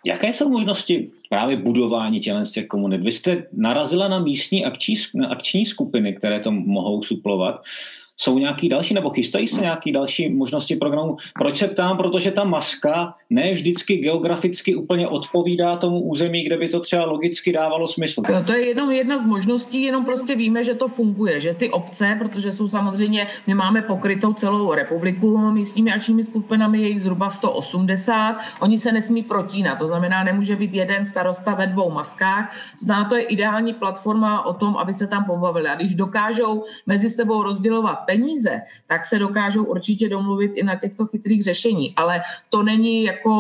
Jaké 0.05 0.33
jsou 0.33 0.49
možnosti 0.49 1.11
právě 1.29 1.57
budování 1.57 2.19
těch 2.51 2.67
komunit? 2.67 3.01
Vy 3.01 3.11
jste 3.11 3.43
narazila 3.53 4.07
na 4.07 4.19
místní 4.19 4.65
akční, 4.65 4.95
akční 5.29 5.65
skupiny, 5.65 6.13
které 6.13 6.39
to 6.39 6.51
mohou 6.51 7.01
suplovat. 7.01 7.63
Jsou 8.17 8.39
nějaký 8.39 8.69
další, 8.69 8.93
nebo 8.93 9.09
chystají 9.09 9.47
se 9.47 9.61
nějaký 9.61 9.91
další 9.91 10.29
možnosti 10.29 10.75
programu? 10.75 11.17
Proč 11.39 11.57
se 11.57 11.67
ptám? 11.67 11.97
Protože 11.97 12.31
ta 12.31 12.43
maska 12.43 13.15
ne 13.29 13.51
vždycky 13.51 13.97
geograficky 13.97 14.75
úplně 14.75 15.07
odpovídá 15.07 15.75
tomu 15.75 16.01
území, 16.01 16.43
kde 16.43 16.57
by 16.57 16.69
to 16.69 16.79
třeba 16.79 17.05
logicky 17.05 17.53
dávalo 17.53 17.87
smysl. 17.87 18.21
No, 18.31 18.43
to 18.43 18.53
je 18.53 18.67
jenom 18.67 18.91
jedna 18.91 19.17
z 19.17 19.25
možností, 19.25 19.81
jenom 19.81 20.05
prostě 20.05 20.35
víme, 20.35 20.63
že 20.63 20.73
to 20.73 20.87
funguje, 20.87 21.39
že 21.39 21.53
ty 21.53 21.69
obce, 21.69 22.15
protože 22.19 22.51
jsou 22.51 22.67
samozřejmě, 22.67 23.27
my 23.47 23.53
máme 23.53 23.81
pokrytou 23.81 24.33
celou 24.33 24.73
republiku 24.73 25.37
místními 25.37 25.93
akčními 25.93 26.23
skupinami, 26.23 26.81
je 26.81 26.87
jich 26.87 27.01
zhruba 27.01 27.29
180, 27.29 28.37
oni 28.59 28.77
se 28.77 28.91
nesmí 28.91 29.23
protínat, 29.23 29.77
to 29.77 29.87
znamená, 29.87 30.23
nemůže 30.23 30.55
být 30.55 30.73
jeden 30.73 31.05
starosta 31.05 31.53
ve 31.53 31.67
dvou 31.67 31.91
maskách, 31.91 32.55
to 32.79 32.85
znamená, 32.85 33.09
to 33.09 33.15
je 33.15 33.23
ideální 33.23 33.73
platforma 33.73 34.45
o 34.45 34.53
tom, 34.53 34.77
aby 34.77 34.93
se 34.93 35.07
tam 35.07 35.25
pobavili. 35.25 35.67
A 35.67 35.75
když 35.75 35.95
dokážou 35.95 36.63
mezi 36.85 37.09
sebou 37.09 37.43
rozdělovat 37.43 38.04
peníze, 38.05 38.61
tak 38.87 39.05
se 39.05 39.19
dokážou 39.19 39.63
určitě 39.63 40.09
domluvit 40.09 40.51
i 40.55 40.63
na 40.63 40.75
těchto 40.75 41.05
chytrých 41.05 41.43
řešení. 41.43 41.93
Ale 41.95 42.21
to 42.49 42.63
není 42.63 43.03
jako 43.03 43.31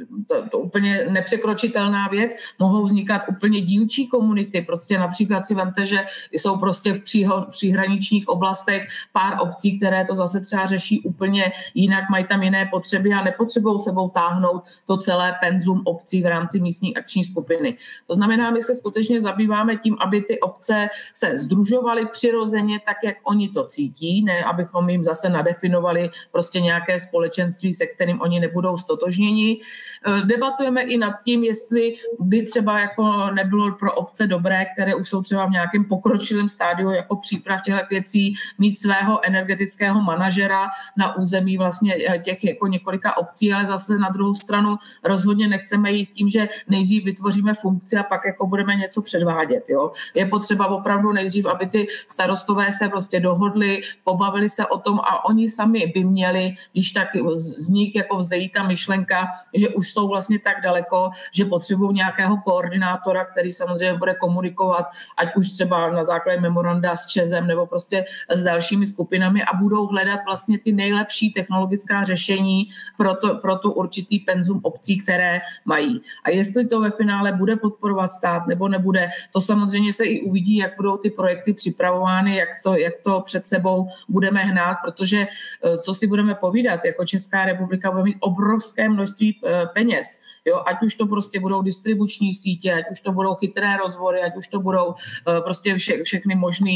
eh, 0.00 0.06
to, 0.26 0.48
to 0.50 0.58
úplně 0.58 1.06
nepřekročitelná 1.08 2.08
věc. 2.08 2.36
Mohou 2.58 2.82
vznikat 2.84 3.22
úplně 3.28 3.60
dílčí 3.60 4.06
komunity. 4.06 4.60
Prostě 4.60 4.98
například 4.98 5.46
si 5.46 5.54
vemte, 5.54 5.86
že 5.86 6.06
jsou 6.32 6.56
prostě 6.56 6.92
v 6.92 7.00
přího, 7.00 7.46
příhraničních 7.50 8.28
oblastech 8.28 8.88
pár 9.12 9.36
obcí, 9.40 9.78
které 9.78 10.04
to 10.04 10.14
zase 10.14 10.40
třeba 10.40 10.66
řeší 10.66 11.00
úplně 11.00 11.52
jinak, 11.74 12.10
mají 12.10 12.24
tam 12.24 12.42
jiné 12.42 12.68
potřeby 12.70 13.12
a 13.12 13.24
nepotřebují 13.24 13.80
sebou 13.80 14.08
táhnout 14.08 14.62
to 14.86 14.96
celé 14.96 15.34
penzum 15.40 15.82
obcí 15.84 16.22
v 16.22 16.26
rámci 16.26 16.60
místní 16.60 16.96
akční 16.96 17.24
skupiny. 17.24 17.76
To 18.06 18.14
znamená, 18.14 18.50
my 18.50 18.62
se 18.62 18.74
skutečně 18.74 19.20
zabýváme 19.20 19.76
tím, 19.76 19.96
aby 20.00 20.22
ty 20.22 20.40
obce 20.40 20.88
se 21.12 21.38
združovaly 21.38 22.06
přirozeně 22.06 22.80
tak, 22.86 22.96
jak 23.04 23.16
oni 23.22 23.48
to 23.48 23.64
cítí, 23.66 24.24
ne 24.24 24.44
abychom 24.44 24.88
jim 24.88 25.04
zase 25.04 25.28
nadefinovali 25.28 26.10
prostě 26.32 26.60
nějaké 26.60 27.00
společenství, 27.00 27.74
se 27.74 27.86
kterým 27.86 28.20
oni 28.20 28.40
nebudou 28.40 28.76
stotožněni. 28.76 29.60
E, 29.60 30.26
debatujeme 30.26 30.82
i 30.82 30.98
nad 30.98 31.12
tím, 31.24 31.44
jestli 31.44 31.94
by 32.20 32.42
třeba 32.42 32.80
jako 32.80 33.30
nebylo 33.34 33.72
pro 33.72 33.92
obce 33.92 34.26
dobré, 34.26 34.66
které 34.74 34.94
už 34.94 35.08
jsou 35.08 35.22
třeba 35.22 35.46
v 35.46 35.50
nějakém 35.50 35.84
pokročilém 35.84 36.48
stádiu 36.48 36.90
jako 36.90 37.16
příprav 37.16 37.62
těchto 37.62 37.86
věcí, 37.90 38.34
mít 38.58 38.78
svého 38.78 39.26
energetického 39.26 40.02
manažera 40.02 40.66
na 40.96 41.16
území 41.16 41.58
vlastně 41.58 41.94
e, 41.94 42.18
těch 42.18 42.44
jako 42.44 42.66
několika 42.66 43.16
obcí, 43.16 43.52
ale 43.52 43.66
zase 43.66 43.98
na 43.98 44.08
druhou 44.08 44.34
stranu 44.34 44.76
rozhodně 45.04 45.48
nechceme 45.48 45.92
jít 45.92 46.10
tím, 46.12 46.30
že 46.30 46.48
nejdřív 46.68 47.04
vytvoříme 47.04 47.54
funkci 47.54 47.96
a 47.96 48.02
pak 48.02 48.20
jako 48.26 48.46
budeme 48.46 48.76
něco 48.76 49.02
předvádět. 49.02 49.64
Jo? 49.68 49.92
Je 50.14 50.26
potřeba 50.26 50.66
opravdu 50.66 51.12
nejdřív, 51.12 51.46
aby 51.46 51.66
ty 51.66 51.86
starostové 52.06 52.72
se 52.72 52.88
prostě 52.88 53.20
dohodli 53.20 53.55
dohodli, 53.56 53.80
pobavili 54.04 54.48
se 54.48 54.66
o 54.66 54.78
tom 54.78 55.00
a 55.00 55.24
oni 55.24 55.48
sami 55.48 55.92
by 55.94 56.04
měli, 56.04 56.52
když 56.72 56.92
tak 56.92 57.08
z 57.36 57.68
nich 57.68 57.94
jako 57.94 58.16
vzejít 58.16 58.52
ta 58.52 58.62
myšlenka, 58.62 59.28
že 59.54 59.68
už 59.68 59.92
jsou 59.92 60.08
vlastně 60.08 60.38
tak 60.38 60.62
daleko, 60.62 61.10
že 61.32 61.44
potřebují 61.44 61.94
nějakého 61.94 62.36
koordinátora, 62.36 63.24
který 63.24 63.52
samozřejmě 63.52 63.98
bude 63.98 64.14
komunikovat, 64.14 64.86
ať 65.16 65.36
už 65.36 65.52
třeba 65.52 65.90
na 65.90 66.04
základě 66.04 66.40
memoranda 66.40 66.96
s 66.96 67.06
Čezem 67.06 67.46
nebo 67.46 67.66
prostě 67.66 68.04
s 68.28 68.44
dalšími 68.44 68.86
skupinami 68.86 69.42
a 69.42 69.56
budou 69.56 69.86
hledat 69.86 70.20
vlastně 70.26 70.58
ty 70.58 70.72
nejlepší 70.72 71.32
technologická 71.32 72.04
řešení 72.04 72.68
pro, 72.96 73.14
to, 73.14 73.34
pro 73.34 73.58
tu 73.58 73.72
určitý 73.72 74.18
penzum 74.18 74.60
obcí, 74.62 74.98
které 75.02 75.40
mají. 75.64 76.00
A 76.24 76.30
jestli 76.30 76.66
to 76.66 76.80
ve 76.80 76.90
finále 76.90 77.32
bude 77.32 77.56
podporovat 77.56 78.12
stát 78.12 78.46
nebo 78.46 78.68
nebude, 78.68 79.10
to 79.32 79.40
samozřejmě 79.40 79.92
se 79.92 80.04
i 80.04 80.20
uvidí, 80.20 80.56
jak 80.56 80.76
budou 80.76 80.96
ty 80.96 81.10
projekty 81.10 81.52
připravovány, 81.52 82.36
jak 82.36 82.48
to, 82.64 82.76
jak 82.76 82.94
to 83.02 83.20
před 83.20 83.45
sebou 83.48 83.88
budeme 84.08 84.42
hnát, 84.42 84.76
protože 84.84 85.26
eh, 85.26 85.76
co 85.76 85.94
si 85.94 86.06
budeme 86.06 86.34
povídat, 86.34 86.84
jako 86.84 87.04
Česká 87.04 87.44
republika 87.44 87.90
bude 87.90 88.02
mít 88.02 88.16
obrovské 88.20 88.88
množství 88.88 89.40
eh, 89.44 89.66
peněz, 89.74 90.20
jo, 90.44 90.62
ať 90.66 90.82
už 90.82 90.94
to 90.94 91.06
prostě 91.06 91.40
budou 91.40 91.62
distribuční 91.62 92.34
sítě, 92.34 92.72
ať 92.72 92.84
už 92.90 93.00
to 93.00 93.12
budou 93.12 93.34
chytré 93.34 93.76
rozvory, 93.76 94.22
ať 94.22 94.36
už 94.36 94.48
to 94.48 94.60
budou 94.60 94.94
eh, 94.94 95.40
prostě 95.40 95.74
vše, 95.74 96.04
všechny 96.04 96.34
možné 96.34 96.72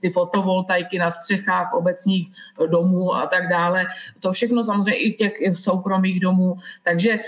ty 0.00 0.10
fotovoltaiky 0.10 0.98
na 0.98 1.10
střechách 1.10 1.72
obecních 1.72 2.32
domů 2.66 3.14
a 3.14 3.26
tak 3.26 3.48
dále. 3.48 3.86
To 4.20 4.32
všechno 4.32 4.64
samozřejmě 4.64 4.94
i 4.94 5.12
těch 5.12 5.32
soukromých 5.52 6.20
domů. 6.20 6.56
Takže 6.82 7.18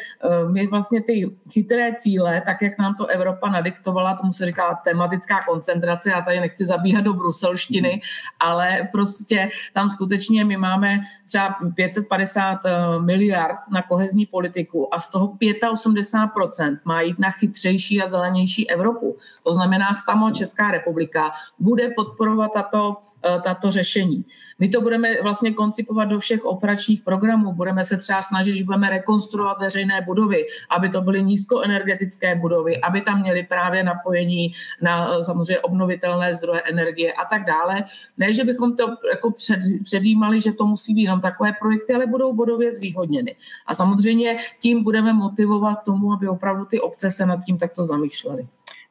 my 0.53 0.67
vlastně 0.67 1.03
ty 1.03 1.31
chytré 1.53 1.95
cíle, 1.95 2.43
tak 2.47 2.63
jak 2.63 2.79
nám 2.79 2.95
to 2.95 3.07
Evropa 3.07 3.51
nadiktovala, 3.51 4.15
tomu 4.15 4.33
se 4.33 4.47
říká 4.47 4.81
tematická 4.85 5.41
koncentrace, 5.49 6.11
já 6.11 6.21
tady 6.21 6.41
nechci 6.41 6.67
zabíhat 6.67 7.01
do 7.01 7.13
bruselštiny, 7.13 8.01
ale 8.41 8.89
prostě 8.93 9.49
tam 9.73 9.91
skutečně 9.91 10.45
my 10.45 10.57
máme 10.57 11.01
třeba 11.27 11.57
550 11.75 12.61
eh, 12.65 12.71
miliard 12.99 13.59
na 13.71 13.83
kohezní 13.83 14.27
politiku 14.27 14.95
a 14.95 15.01
z 15.01 15.11
toho 15.11 15.27
85% 15.29 16.79
má 16.85 17.01
jít 17.01 17.19
na 17.19 17.31
chytřejší 17.31 18.03
a 18.03 18.09
zelenější 18.09 18.71
Evropu. 18.71 19.17
To 19.43 19.53
znamená, 19.53 19.95
samo 19.95 20.31
Česká 20.31 20.71
republika 20.71 21.31
bude 21.59 21.91
podporovat 21.97 22.51
tato, 22.55 22.97
eh, 23.25 23.41
tato 23.41 23.71
řešení. 23.71 24.25
My 24.59 24.69
to 24.69 24.81
budeme 24.81 25.23
vlastně 25.23 25.53
koncipovat 25.53 26.09
do 26.09 26.19
všech 26.19 26.45
operačních 26.45 27.03
programů. 27.03 27.53
Budeme 27.53 27.85
se 27.85 27.97
třeba 27.97 28.23
snažit, 28.23 28.57
že 28.57 28.65
budeme 28.65 28.91
rekonstruovat 28.91 29.59
veřejné 29.61 30.01
budovy, 30.01 30.47
aby 30.71 30.89
to 30.89 31.01
byly 31.01 31.23
nízkoenergetické 31.23 32.35
budovy, 32.35 32.81
aby 32.81 33.01
tam 33.01 33.21
měli 33.21 33.43
právě 33.43 33.85
napojení 33.85 34.53
na 34.83 35.09
eh, 35.09 35.23
samozřejmě 35.23 35.61
obnovitelné 35.61 36.35
zdroje 36.35 36.61
energie 36.61 37.13
a 37.13 37.25
tak 37.25 37.45
dále. 37.45 37.85
Ne, 38.19 38.30
že 38.35 38.45
bychom 38.45 38.77
to 38.77 38.97
jako 39.13 39.31
před, 39.31 39.59
předjímali, 39.85 40.41
že 40.41 40.53
to 40.53 40.67
musí 40.67 40.95
být 40.95 41.03
jenom 41.03 41.21
takové 41.21 41.53
projekty, 41.61 41.95
ale 41.95 42.07
budou 42.07 42.33
bodově 42.33 42.73
zvýhodněny. 42.73 43.37
A 43.67 43.75
samozřejmě 43.75 44.37
tím 44.61 44.83
budeme 44.83 45.13
motivovat 45.13 45.85
tomu, 45.85 46.13
aby 46.13 46.29
opravdu 46.29 46.65
ty 46.65 46.81
obce 46.81 47.11
se 47.11 47.27
nad 47.27 47.45
tím 47.45 47.59
takto 47.59 47.85
zamýšlely. 47.85 48.47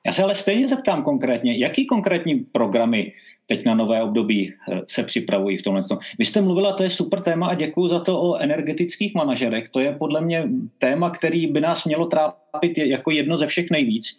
Já 0.06 0.12
se 0.12 0.24
ale 0.24 0.36
stejně 0.36 0.68
zeptám 0.68 1.04
konkrétně, 1.04 1.58
jaký 1.58 1.86
konkrétní 1.86 2.36
programy 2.36 3.14
teď 3.50 3.66
na 3.66 3.76
nové 3.76 4.04
období 4.04 4.54
eh, 4.72 4.82
se 4.88 5.04
připravují 5.04 5.58
v 5.58 5.64
tomhle. 5.64 5.82
Vy 6.20 6.26
jste 6.26 6.42
mluvila, 6.42 6.74
to 6.74 6.84
je 6.84 6.90
super 6.90 7.22
téma 7.22 7.48
a 7.48 7.54
děkuji 7.54 7.88
za 7.88 8.00
to 8.00 8.22
o 8.22 8.36
energetických 8.36 9.16
manažerech. 9.16 9.70
To 9.70 9.80
je 9.80 9.92
podle 9.92 10.22
mě 10.22 10.50
téma, 10.78 11.10
který 11.10 11.48
by 11.48 11.62
nás 11.62 11.86
mělo 11.86 12.06
trápit 12.06 12.78
jako 12.78 13.12
jedno 13.12 13.38
ze 13.38 13.48
všech 13.48 13.72
nejvíc, 13.72 14.18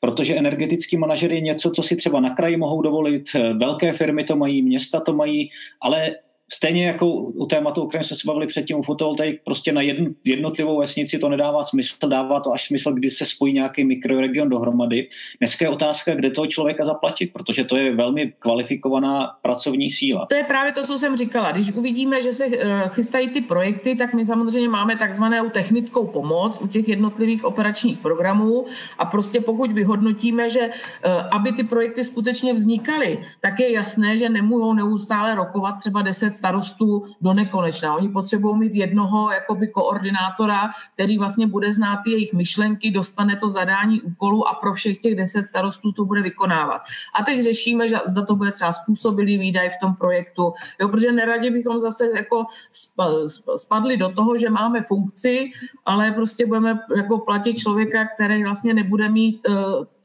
protože 0.00 0.36
energetický 0.36 0.96
manažer 0.96 1.32
je 1.32 1.40
něco, 1.40 1.70
co 1.70 1.82
si 1.82 1.96
třeba 1.96 2.20
na 2.20 2.30
kraji 2.30 2.56
mohou 2.56 2.82
dovolit, 2.82 3.30
eh, 3.34 3.52
velké 3.52 3.92
firmy 3.92 4.24
to 4.24 4.36
mají, 4.36 4.62
města 4.62 5.00
to 5.00 5.12
mají, 5.12 5.50
ale 5.80 6.14
Stejně 6.52 6.86
jako 6.86 7.06
u 7.12 7.46
tématu, 7.46 7.82
o 7.82 7.86
kterém 7.86 8.04
jsme 8.04 8.16
se 8.16 8.22
bavili 8.26 8.46
předtím 8.46 8.78
u 8.78 8.82
fotovoltaik, 8.82 9.40
prostě 9.44 9.72
na 9.72 9.80
jedn, 9.80 10.04
jednotlivou 10.24 10.78
vesnici 10.78 11.18
to 11.18 11.28
nedává 11.28 11.62
smysl, 11.62 12.08
dává 12.08 12.40
to 12.40 12.52
až 12.52 12.66
smysl, 12.66 12.92
když 12.92 13.14
se 13.14 13.26
spojí 13.26 13.54
nějaký 13.54 13.84
mikroregion 13.84 14.48
dohromady. 14.48 15.08
Dneska 15.38 15.64
je 15.64 15.68
otázka, 15.68 16.14
kde 16.14 16.30
toho 16.30 16.46
člověka 16.46 16.84
zaplatit, 16.84 17.32
protože 17.32 17.64
to 17.64 17.76
je 17.76 17.94
velmi 17.94 18.32
kvalifikovaná 18.38 19.36
pracovní 19.42 19.90
síla. 19.90 20.26
To 20.26 20.36
je 20.36 20.44
právě 20.44 20.72
to, 20.72 20.86
co 20.86 20.98
jsem 20.98 21.16
říkala. 21.16 21.52
Když 21.52 21.72
uvidíme, 21.72 22.22
že 22.22 22.32
se 22.32 22.44
eh, 22.46 22.82
chystají 22.88 23.28
ty 23.28 23.40
projekty, 23.40 23.94
tak 23.94 24.14
my 24.14 24.26
samozřejmě 24.26 24.68
máme 24.68 24.96
takzvanou 24.96 25.50
technickou 25.50 26.06
pomoc 26.06 26.58
u 26.60 26.66
těch 26.66 26.88
jednotlivých 26.88 27.44
operačních 27.44 27.98
programů 27.98 28.66
a 28.98 29.04
prostě 29.04 29.40
pokud 29.40 29.72
vyhodnotíme, 29.72 30.50
že 30.50 30.60
eh, 30.60 31.10
aby 31.30 31.52
ty 31.52 31.64
projekty 31.64 32.04
skutečně 32.04 32.52
vznikaly, 32.52 33.18
tak 33.40 33.60
je 33.60 33.72
jasné, 33.72 34.16
že 34.16 34.28
nemohou 34.28 34.74
neustále 34.74 35.34
rokovat 35.34 35.74
třeba 35.80 36.02
10 36.02 36.35
starostů 36.36 37.04
do 37.20 37.32
nekonečna. 37.32 37.94
Oni 37.94 38.08
potřebují 38.08 38.58
mít 38.58 38.74
jednoho 38.74 39.30
jakoby 39.30 39.68
koordinátora, 39.68 40.70
který 40.94 41.18
vlastně 41.18 41.46
bude 41.46 41.72
znát 41.72 42.00
jejich 42.06 42.32
myšlenky, 42.32 42.90
dostane 42.90 43.36
to 43.36 43.50
zadání 43.50 44.02
úkolu 44.02 44.48
a 44.48 44.54
pro 44.54 44.74
všech 44.74 44.98
těch 44.98 45.14
deset 45.14 45.42
starostů 45.42 45.92
to 45.92 46.04
bude 46.04 46.22
vykonávat. 46.22 46.82
A 47.14 47.22
teď 47.22 47.42
řešíme, 47.42 47.88
že 47.88 47.96
zda 48.06 48.24
to 48.24 48.36
bude 48.36 48.50
třeba 48.50 48.72
způsobilý 48.72 49.38
výdaj 49.38 49.70
v 49.70 49.80
tom 49.80 49.94
projektu, 49.94 50.52
jo, 50.80 50.88
protože 50.88 51.12
neradě 51.12 51.50
bychom 51.50 51.80
zase 51.80 52.10
jako 52.16 52.44
spadli 53.56 53.96
do 53.96 54.08
toho, 54.08 54.38
že 54.38 54.50
máme 54.50 54.82
funkci, 54.82 55.50
ale 55.84 56.10
prostě 56.10 56.46
budeme 56.46 56.80
jako 56.96 57.18
platit 57.18 57.54
člověka, 57.54 58.08
který 58.14 58.44
vlastně 58.44 58.74
nebude 58.74 59.08
mít 59.08 59.40
eh, 59.48 59.52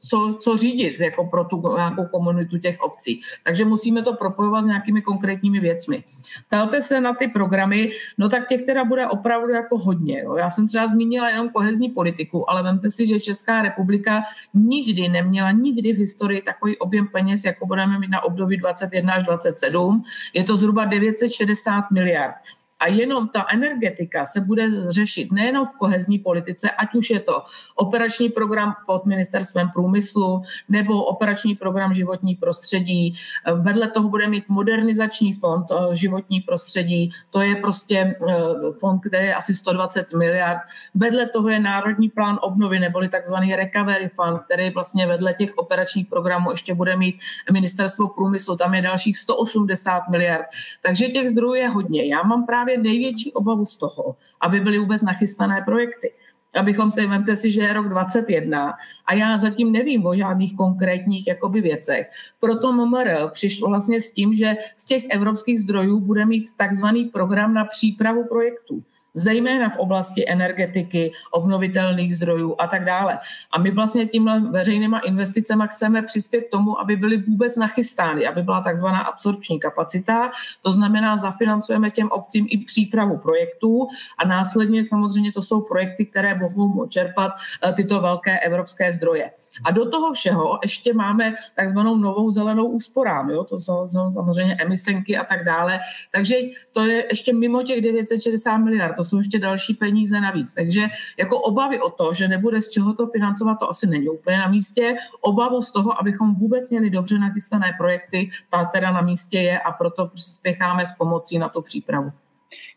co, 0.08 0.36
co 0.40 0.56
řídit 0.56 1.00
jako 1.00 1.24
pro 1.24 1.44
tu 1.44 1.62
nějakou 1.76 2.06
komunitu 2.06 2.58
těch 2.58 2.80
obcí. 2.80 3.20
Takže 3.44 3.64
musíme 3.64 4.02
to 4.02 4.12
propojovat 4.12 4.64
s 4.64 4.66
nějakými 4.66 5.02
konkrétními 5.02 5.60
věcmi. 5.60 6.04
Ptalte 6.46 6.82
se 6.82 7.00
na 7.00 7.14
ty 7.14 7.28
programy, 7.28 7.90
no 8.18 8.28
tak 8.28 8.48
těch 8.48 8.62
teda 8.62 8.84
bude 8.84 9.06
opravdu 9.06 9.52
jako 9.52 9.78
hodně. 9.78 10.20
Jo. 10.20 10.34
Já 10.34 10.50
jsem 10.50 10.68
třeba 10.68 10.88
zmínila 10.88 11.30
jenom 11.30 11.48
kohezní 11.48 11.88
politiku, 11.88 12.50
ale 12.50 12.62
vemte 12.62 12.90
si, 12.90 13.06
že 13.06 13.20
Česká 13.20 13.62
republika 13.62 14.22
nikdy 14.54 15.08
neměla 15.08 15.50
nikdy 15.50 15.92
v 15.92 15.98
historii 15.98 16.42
takový 16.42 16.78
objem 16.78 17.08
peněz, 17.08 17.44
jako 17.44 17.66
budeme 17.66 17.98
mít 17.98 18.10
na 18.10 18.24
období 18.24 18.56
21 18.56 19.14
až 19.14 19.22
27. 19.22 20.04
Je 20.34 20.44
to 20.44 20.56
zhruba 20.56 20.84
960 20.84 21.90
miliard. 21.90 22.34
A 22.82 22.88
jenom 22.88 23.28
ta 23.28 23.46
energetika 23.52 24.24
se 24.24 24.40
bude 24.40 24.92
řešit 24.92 25.32
nejenom 25.32 25.66
v 25.66 25.76
kohezní 25.76 26.18
politice, 26.18 26.70
ať 26.70 26.94
už 26.94 27.10
je 27.10 27.20
to 27.20 27.42
operační 27.74 28.28
program 28.28 28.74
pod 28.86 29.06
ministerstvem 29.06 29.70
průmyslu 29.70 30.42
nebo 30.68 31.04
operační 31.04 31.54
program 31.54 31.94
životní 31.94 32.34
prostředí. 32.34 33.14
Vedle 33.54 33.88
toho 33.88 34.08
bude 34.08 34.26
mít 34.26 34.44
modernizační 34.48 35.34
fond 35.34 35.66
eh, 35.70 35.94
životní 35.94 36.40
prostředí, 36.40 37.10
to 37.30 37.40
je 37.40 37.56
prostě 37.56 37.96
eh, 37.98 38.34
fond, 38.80 39.00
kde 39.02 39.18
je 39.18 39.34
asi 39.34 39.54
120 39.54 40.12
miliard. 40.12 40.58
Vedle 40.94 41.26
toho 41.26 41.48
je 41.48 41.60
národní 41.60 42.10
plán 42.10 42.38
obnovy 42.42 42.78
neboli 42.78 43.08
takzvaný 43.08 43.56
recovery 43.56 44.10
fund, 44.14 44.40
který 44.44 44.70
vlastně 44.70 45.06
vedle 45.06 45.34
těch 45.34 45.58
operačních 45.58 46.06
programů 46.06 46.50
ještě 46.50 46.74
bude 46.74 46.96
mít 46.96 47.18
ministerstvo 47.52 48.08
průmyslu, 48.08 48.56
tam 48.56 48.74
je 48.74 48.82
dalších 48.82 49.18
180 49.18 50.08
miliard. 50.08 50.46
Takže 50.82 51.08
těch 51.08 51.30
zdrojů 51.30 51.54
je 51.54 51.68
hodně. 51.68 52.06
Já 52.06 52.22
mám 52.22 52.46
právě 52.46 52.71
právě 52.72 52.90
největší 52.90 53.32
obavu 53.32 53.64
z 53.66 53.76
toho, 53.76 54.16
aby 54.40 54.60
byly 54.60 54.78
vůbec 54.78 55.02
nachystané 55.02 55.62
projekty. 55.64 56.12
Abychom 56.54 56.90
si, 56.90 57.06
vemte 57.06 57.36
si, 57.36 57.50
že 57.50 57.60
je 57.60 57.72
rok 57.72 57.88
21 57.88 58.74
a 59.06 59.14
já 59.14 59.38
zatím 59.38 59.72
nevím 59.72 60.06
o 60.06 60.16
žádných 60.16 60.56
konkrétních 60.56 61.26
jakoby 61.26 61.60
věcech. 61.60 62.10
Proto 62.40 62.72
MMR 62.72 63.30
přišlo 63.30 63.68
vlastně 63.68 64.00
s 64.00 64.12
tím, 64.12 64.34
že 64.34 64.56
z 64.76 64.84
těch 64.84 65.04
evropských 65.10 65.60
zdrojů 65.60 66.00
bude 66.00 66.26
mít 66.26 66.48
takzvaný 66.56 67.04
program 67.04 67.54
na 67.54 67.64
přípravu 67.64 68.24
projektů 68.28 68.82
zejména 69.14 69.68
v 69.68 69.76
oblasti 69.76 70.28
energetiky, 70.28 71.12
obnovitelných 71.30 72.16
zdrojů 72.16 72.56
a 72.58 72.66
tak 72.66 72.84
dále. 72.84 73.18
A 73.50 73.58
my 73.58 73.70
vlastně 73.70 74.06
tímhle 74.06 74.40
veřejnýma 74.40 74.98
investicemi 74.98 75.64
chceme 75.66 76.02
přispět 76.02 76.40
k 76.40 76.50
tomu, 76.50 76.80
aby 76.80 76.96
byly 76.96 77.16
vůbec 77.16 77.56
nachystány, 77.56 78.26
aby 78.26 78.42
byla 78.42 78.60
takzvaná 78.60 79.00
absorpční 79.00 79.60
kapacita. 79.60 80.30
To 80.62 80.72
znamená, 80.72 81.16
zafinancujeme 81.16 81.90
těm 81.90 82.08
obcím 82.08 82.46
i 82.48 82.58
přípravu 82.58 83.18
projektů 83.18 83.88
a 84.18 84.26
následně 84.26 84.84
samozřejmě 84.84 85.32
to 85.32 85.42
jsou 85.42 85.60
projekty, 85.60 86.06
které 86.06 86.38
mohou 86.38 86.86
čerpat 86.86 87.32
eh, 87.64 87.72
tyto 87.72 88.00
velké 88.00 88.38
evropské 88.38 88.92
zdroje. 88.92 89.30
A 89.64 89.70
do 89.70 89.90
toho 89.90 90.12
všeho 90.12 90.58
ještě 90.62 90.92
máme 90.94 91.34
takzvanou 91.54 91.96
novou 91.96 92.30
zelenou 92.30 92.66
úsporám, 92.66 93.30
jo? 93.30 93.44
to 93.44 93.60
jsou, 93.60 93.86
jsou 93.86 94.10
samozřejmě 94.12 94.56
emisenky 94.60 95.16
a 95.16 95.24
tak 95.24 95.44
dále. 95.44 95.80
Takže 96.12 96.36
to 96.72 96.84
je 96.84 97.04
ještě 97.10 97.32
mimo 97.32 97.62
těch 97.62 97.80
960 97.80 98.56
miliard 98.56 98.98
to 99.02 99.08
jsou 99.08 99.16
ještě 99.16 99.38
další 99.38 99.74
peníze 99.74 100.20
navíc. 100.20 100.54
Takže 100.54 100.86
jako 101.18 101.38
obavy 101.38 101.80
o 101.80 101.90
to, 101.90 102.12
že 102.12 102.28
nebude 102.28 102.62
z 102.62 102.70
čeho 102.70 102.94
to 102.94 103.06
financovat, 103.06 103.54
to 103.54 103.70
asi 103.70 103.86
není 103.86 104.08
úplně 104.08 104.38
na 104.38 104.48
místě. 104.48 104.96
Obavu 105.20 105.62
z 105.62 105.72
toho, 105.72 106.00
abychom 106.00 106.34
vůbec 106.34 106.70
měli 106.70 106.90
dobře 106.90 107.18
nachystané 107.18 107.74
projekty, 107.78 108.30
ta 108.50 108.64
teda 108.64 108.92
na 108.92 109.00
místě 109.00 109.38
je 109.38 109.58
a 109.58 109.72
proto 109.72 110.10
spěcháme 110.14 110.86
s 110.86 110.92
pomocí 110.92 111.38
na 111.38 111.48
tu 111.48 111.62
přípravu. 111.62 112.12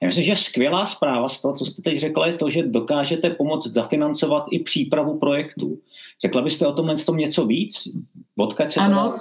Já 0.01 0.07
myslím, 0.07 0.23
že 0.23 0.35
skvělá 0.35 0.85
zpráva 0.85 1.29
z 1.29 1.41
toho, 1.41 1.53
co 1.53 1.65
jste 1.65 1.81
teď 1.81 1.99
řekla, 1.99 2.27
je 2.27 2.33
to, 2.33 2.49
že 2.49 2.63
dokážete 2.63 3.29
pomoct 3.29 3.67
zafinancovat 3.67 4.45
i 4.51 4.59
přípravu 4.59 5.19
projektů. 5.19 5.79
Řekla 6.21 6.41
byste 6.41 6.67
o 6.67 6.73
tomhle 6.73 6.95
tom 6.95 7.17
něco 7.17 7.45
víc? 7.45 7.87
Odkud 8.37 8.71
se 8.71 8.79
ano. 8.79 9.13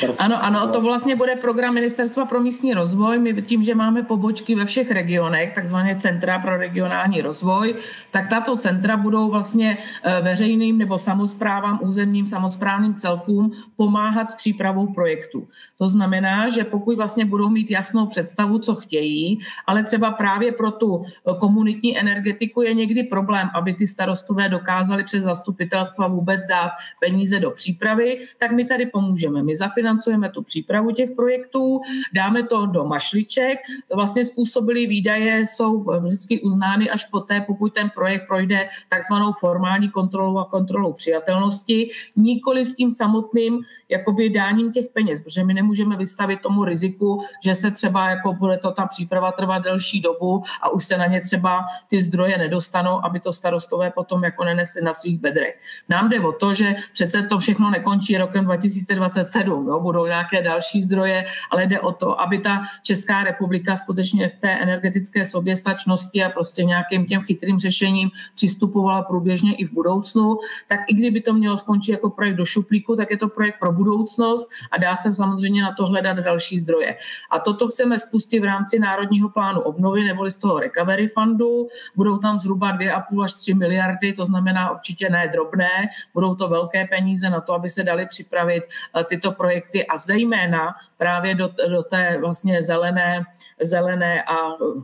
To 0.00 0.14
ano, 0.18 0.44
ano, 0.44 0.68
to 0.68 0.80
vlastně 0.80 1.16
bude 1.16 1.36
program 1.36 1.74
Ministerstva 1.74 2.24
pro 2.24 2.40
místní 2.40 2.74
rozvoj. 2.74 3.18
My 3.18 3.42
tím, 3.42 3.64
že 3.64 3.74
máme 3.74 4.02
pobočky 4.02 4.54
ve 4.54 4.64
všech 4.64 4.90
regionech, 4.90 5.54
takzvané 5.54 5.96
Centra 5.96 6.38
pro 6.38 6.56
regionální 6.56 7.20
rozvoj, 7.20 7.74
tak 8.10 8.30
tato 8.30 8.56
centra 8.56 8.96
budou 8.96 9.30
vlastně 9.30 9.78
eh, 10.02 10.20
veřejným 10.22 10.78
nebo 10.78 10.98
samozprávám, 10.98 11.78
územním 11.82 12.26
samozprávným 12.26 12.94
celkům 12.94 13.52
pomáhat 13.76 14.28
s 14.28 14.34
přípravou 14.34 14.86
projektu. 14.86 15.48
To 15.78 15.88
znamená, 15.88 16.48
že 16.48 16.64
pokud 16.64 16.96
vlastně 16.96 17.24
budou 17.24 17.48
mít 17.48 17.70
jasnou 17.70 18.06
představu, 18.06 18.58
co 18.58 18.74
chtějí, 18.74 19.38
ale 19.66 19.82
třeba 19.82 20.10
právě 20.10 20.52
pro 20.52 20.70
tu 20.70 21.02
eh, 21.04 21.34
komunitní 21.40 21.98
energetiku 21.98 22.62
je 22.62 22.74
někdy 22.74 23.02
problém, 23.02 23.50
aby 23.54 23.74
ty 23.74 23.86
starostové 23.86 24.48
dokázali 24.48 25.04
přes 25.04 25.22
zastupitelstva 25.22 26.08
vůbec 26.08 26.46
dát 26.46 26.70
peníze 27.00 27.40
do 27.40 27.50
přípravy, 27.50 28.18
tak 28.38 28.52
my 28.52 28.64
tady 28.64 28.86
pomůžeme. 28.86 29.42
My 29.42 29.56
zafinancujeme 29.56 30.30
tu 30.30 30.42
přípravu 30.42 30.90
těch 30.90 31.10
projektů, 31.10 31.80
dáme 32.14 32.42
to 32.42 32.66
do 32.66 32.84
mašliček. 32.84 33.58
Vlastně 33.94 34.24
způsobilé 34.24 34.86
výdaje 34.86 35.46
jsou 35.46 35.84
vždycky 36.00 36.40
uznány 36.40 36.90
až 36.90 37.04
poté, 37.04 37.40
pokud 37.40 37.74
ten 37.74 37.90
projekt 37.94 38.26
projde 38.26 38.68
takzvanou 38.88 39.32
formální 39.32 39.88
kontrolu 39.88 40.38
a 40.38 40.44
kontrolu 40.44 40.92
přijatelnosti, 40.92 41.88
nikoli 42.16 42.64
v 42.64 42.74
tím 42.74 42.92
samotným 42.92 43.60
jakoby 43.94 44.30
dáním 44.30 44.72
těch 44.72 44.86
peněz, 44.92 45.20
protože 45.20 45.44
my 45.44 45.54
nemůžeme 45.54 45.96
vystavit 45.96 46.40
tomu 46.40 46.64
riziku, 46.64 47.22
že 47.44 47.54
se 47.54 47.70
třeba 47.70 48.10
jako 48.10 48.32
bude 48.32 48.56
to 48.56 48.70
ta 48.70 48.86
příprava 48.86 49.32
trvat 49.32 49.64
delší 49.64 50.00
dobu 50.00 50.42
a 50.62 50.68
už 50.68 50.84
se 50.84 50.98
na 50.98 51.06
ně 51.06 51.20
třeba 51.20 51.64
ty 51.88 52.02
zdroje 52.02 52.38
nedostanou, 52.38 53.04
aby 53.04 53.20
to 53.20 53.32
starostové 53.32 53.90
potom 53.90 54.24
jako 54.24 54.44
nenesli 54.44 54.82
na 54.82 54.92
svých 54.92 55.20
bedrech. 55.20 55.60
Nám 55.88 56.08
jde 56.08 56.20
o 56.20 56.32
to, 56.32 56.54
že 56.54 56.74
přece 56.92 57.22
to 57.22 57.38
všechno 57.38 57.70
nekončí 57.70 58.18
rokem 58.18 58.44
2027. 58.44 59.68
Jo? 59.68 59.80
Budou 59.80 60.06
nějaké 60.06 60.42
další 60.42 60.82
zdroje, 60.82 61.24
ale 61.50 61.66
jde 61.66 61.80
o 61.80 61.92
to, 61.92 62.20
aby 62.20 62.38
ta 62.38 62.62
Česká 62.82 63.24
republika 63.24 63.76
skutečně 63.76 64.28
k 64.28 64.40
té 64.40 64.50
energetické 64.50 65.24
soběstačnosti 65.24 66.24
a 66.24 66.28
prostě 66.28 66.64
nějakým 66.64 67.06
těm 67.06 67.20
chytrým 67.20 67.58
řešením 67.58 68.10
přistupovala 68.34 69.02
průběžně 69.02 69.54
i 69.54 69.64
v 69.64 69.72
budoucnu. 69.72 70.36
Tak 70.68 70.80
i 70.88 70.94
kdyby 70.94 71.20
to 71.20 71.32
mělo 71.32 71.58
skončit 71.58 71.92
jako 71.92 72.10
projekt 72.10 72.36
do 72.36 72.44
šuplíku, 72.44 72.96
tak 72.96 73.10
je 73.10 73.16
to 73.16 73.28
projekt 73.28 73.56
pro 73.60 73.72
budoucnost 73.84 74.48
a 74.70 74.78
dá 74.78 74.96
se 74.96 75.14
samozřejmě 75.14 75.62
na 75.62 75.72
to 75.72 75.86
hledat 75.86 76.16
další 76.16 76.58
zdroje. 76.58 76.96
A 77.30 77.38
toto 77.38 77.68
chceme 77.68 77.98
spustit 77.98 78.40
v 78.40 78.44
rámci 78.44 78.78
Národního 78.78 79.28
plánu 79.28 79.60
obnovy 79.60 80.04
neboli 80.04 80.30
z 80.30 80.38
toho 80.38 80.58
Recovery 80.58 81.08
Fundu. 81.08 81.68
Budou 81.96 82.18
tam 82.18 82.40
zhruba 82.40 82.78
2,5 82.78 83.24
až 83.24 83.34
3 83.34 83.54
miliardy, 83.54 84.12
to 84.12 84.26
znamená 84.26 84.70
určitě 84.70 85.10
ne 85.10 85.28
drobné, 85.32 85.88
budou 86.14 86.34
to 86.34 86.48
velké 86.48 86.86
peníze 86.86 87.30
na 87.30 87.40
to, 87.40 87.52
aby 87.52 87.68
se 87.68 87.82
dali 87.82 88.06
připravit 88.06 88.64
eh, 88.64 89.04
tyto 89.04 89.32
projekty 89.32 89.86
a 89.86 89.96
zejména 89.96 90.74
právě 90.98 91.34
do, 91.34 91.50
do 91.68 91.82
té 91.82 92.16
vlastně 92.20 92.62
zelené, 92.62 93.24
zelené 93.60 94.22
a 94.22 94.36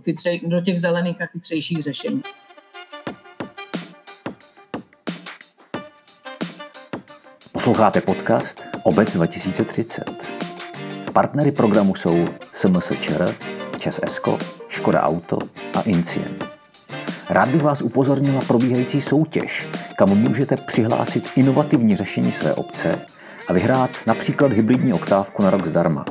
chytřej, 0.04 0.40
do 0.44 0.60
těch 0.60 0.80
zelených 0.80 1.22
a 1.22 1.26
chytřejších 1.26 1.82
řešení. 1.82 2.22
Posloucháte 7.52 8.00
podcast 8.00 8.69
Obec 8.82 9.12
2030. 9.12 10.04
Partnery 11.12 11.52
programu 11.52 11.94
jsou 11.94 12.24
SMSČR, 12.54 13.34
Čes 13.78 14.00
Esko, 14.02 14.38
Škoda 14.68 15.02
Auto 15.02 15.38
a 15.74 15.80
Incien. 15.80 16.36
Rád 17.30 17.48
bych 17.48 17.62
vás 17.62 17.82
upozornil 17.82 18.32
na 18.32 18.40
probíhající 18.40 19.02
soutěž, 19.02 19.66
kam 19.96 20.18
můžete 20.18 20.56
přihlásit 20.56 21.30
inovativní 21.36 21.96
řešení 21.96 22.32
své 22.32 22.54
obce 22.54 23.00
a 23.48 23.52
vyhrát 23.52 23.90
například 24.06 24.52
hybridní 24.52 24.92
oktávku 24.92 25.42
na 25.42 25.50
rok 25.50 25.66
zdarma. 25.66 26.04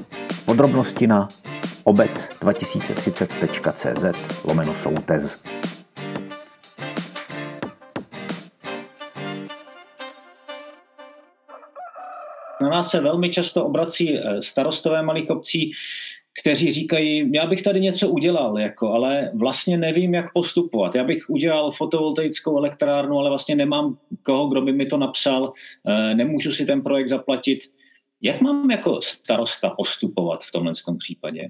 Podrobnosti 0.46 1.08
na 1.08 1.28
obec2030.cz 1.86 4.46
lomeno 4.46 4.74
soutez. 4.84 5.42
Na 12.70 12.76
nás 12.76 12.90
se 12.90 13.02
velmi 13.02 13.30
často 13.30 13.66
obrací 13.66 14.18
eh, 14.18 14.42
starostové 14.42 15.04
malých 15.04 15.30
obcí, 15.30 15.72
kteří 16.42 16.72
říkají, 16.72 17.32
já 17.34 17.48
bych 17.48 17.62
tady 17.62 17.82
něco 17.82 18.10
udělal, 18.10 18.60
jako, 18.60 18.94
ale 18.94 19.32
vlastně 19.34 19.78
nevím, 19.78 20.14
jak 20.14 20.34
postupovat. 20.34 20.96
Já 20.96 21.04
bych 21.04 21.30
udělal 21.30 21.72
fotovoltaickou 21.72 22.58
elektrárnu, 22.58 23.18
ale 23.20 23.30
vlastně 23.30 23.56
nemám 23.56 23.98
koho, 24.24 24.48
kdo 24.48 24.62
by 24.62 24.74
mi 24.74 24.86
to 24.86 24.98
napsal, 24.98 25.54
eh, 25.88 26.16
nemůžu 26.16 26.52
si 26.52 26.66
ten 26.66 26.82
projekt 26.82 27.08
zaplatit. 27.08 27.60
Jak 28.22 28.42
mám 28.42 28.72
jako 28.72 29.02
starosta 29.02 29.70
postupovat 29.70 30.44
v 30.44 30.52
tomhle 30.52 30.74
tom 30.86 30.98
případě? 30.98 31.50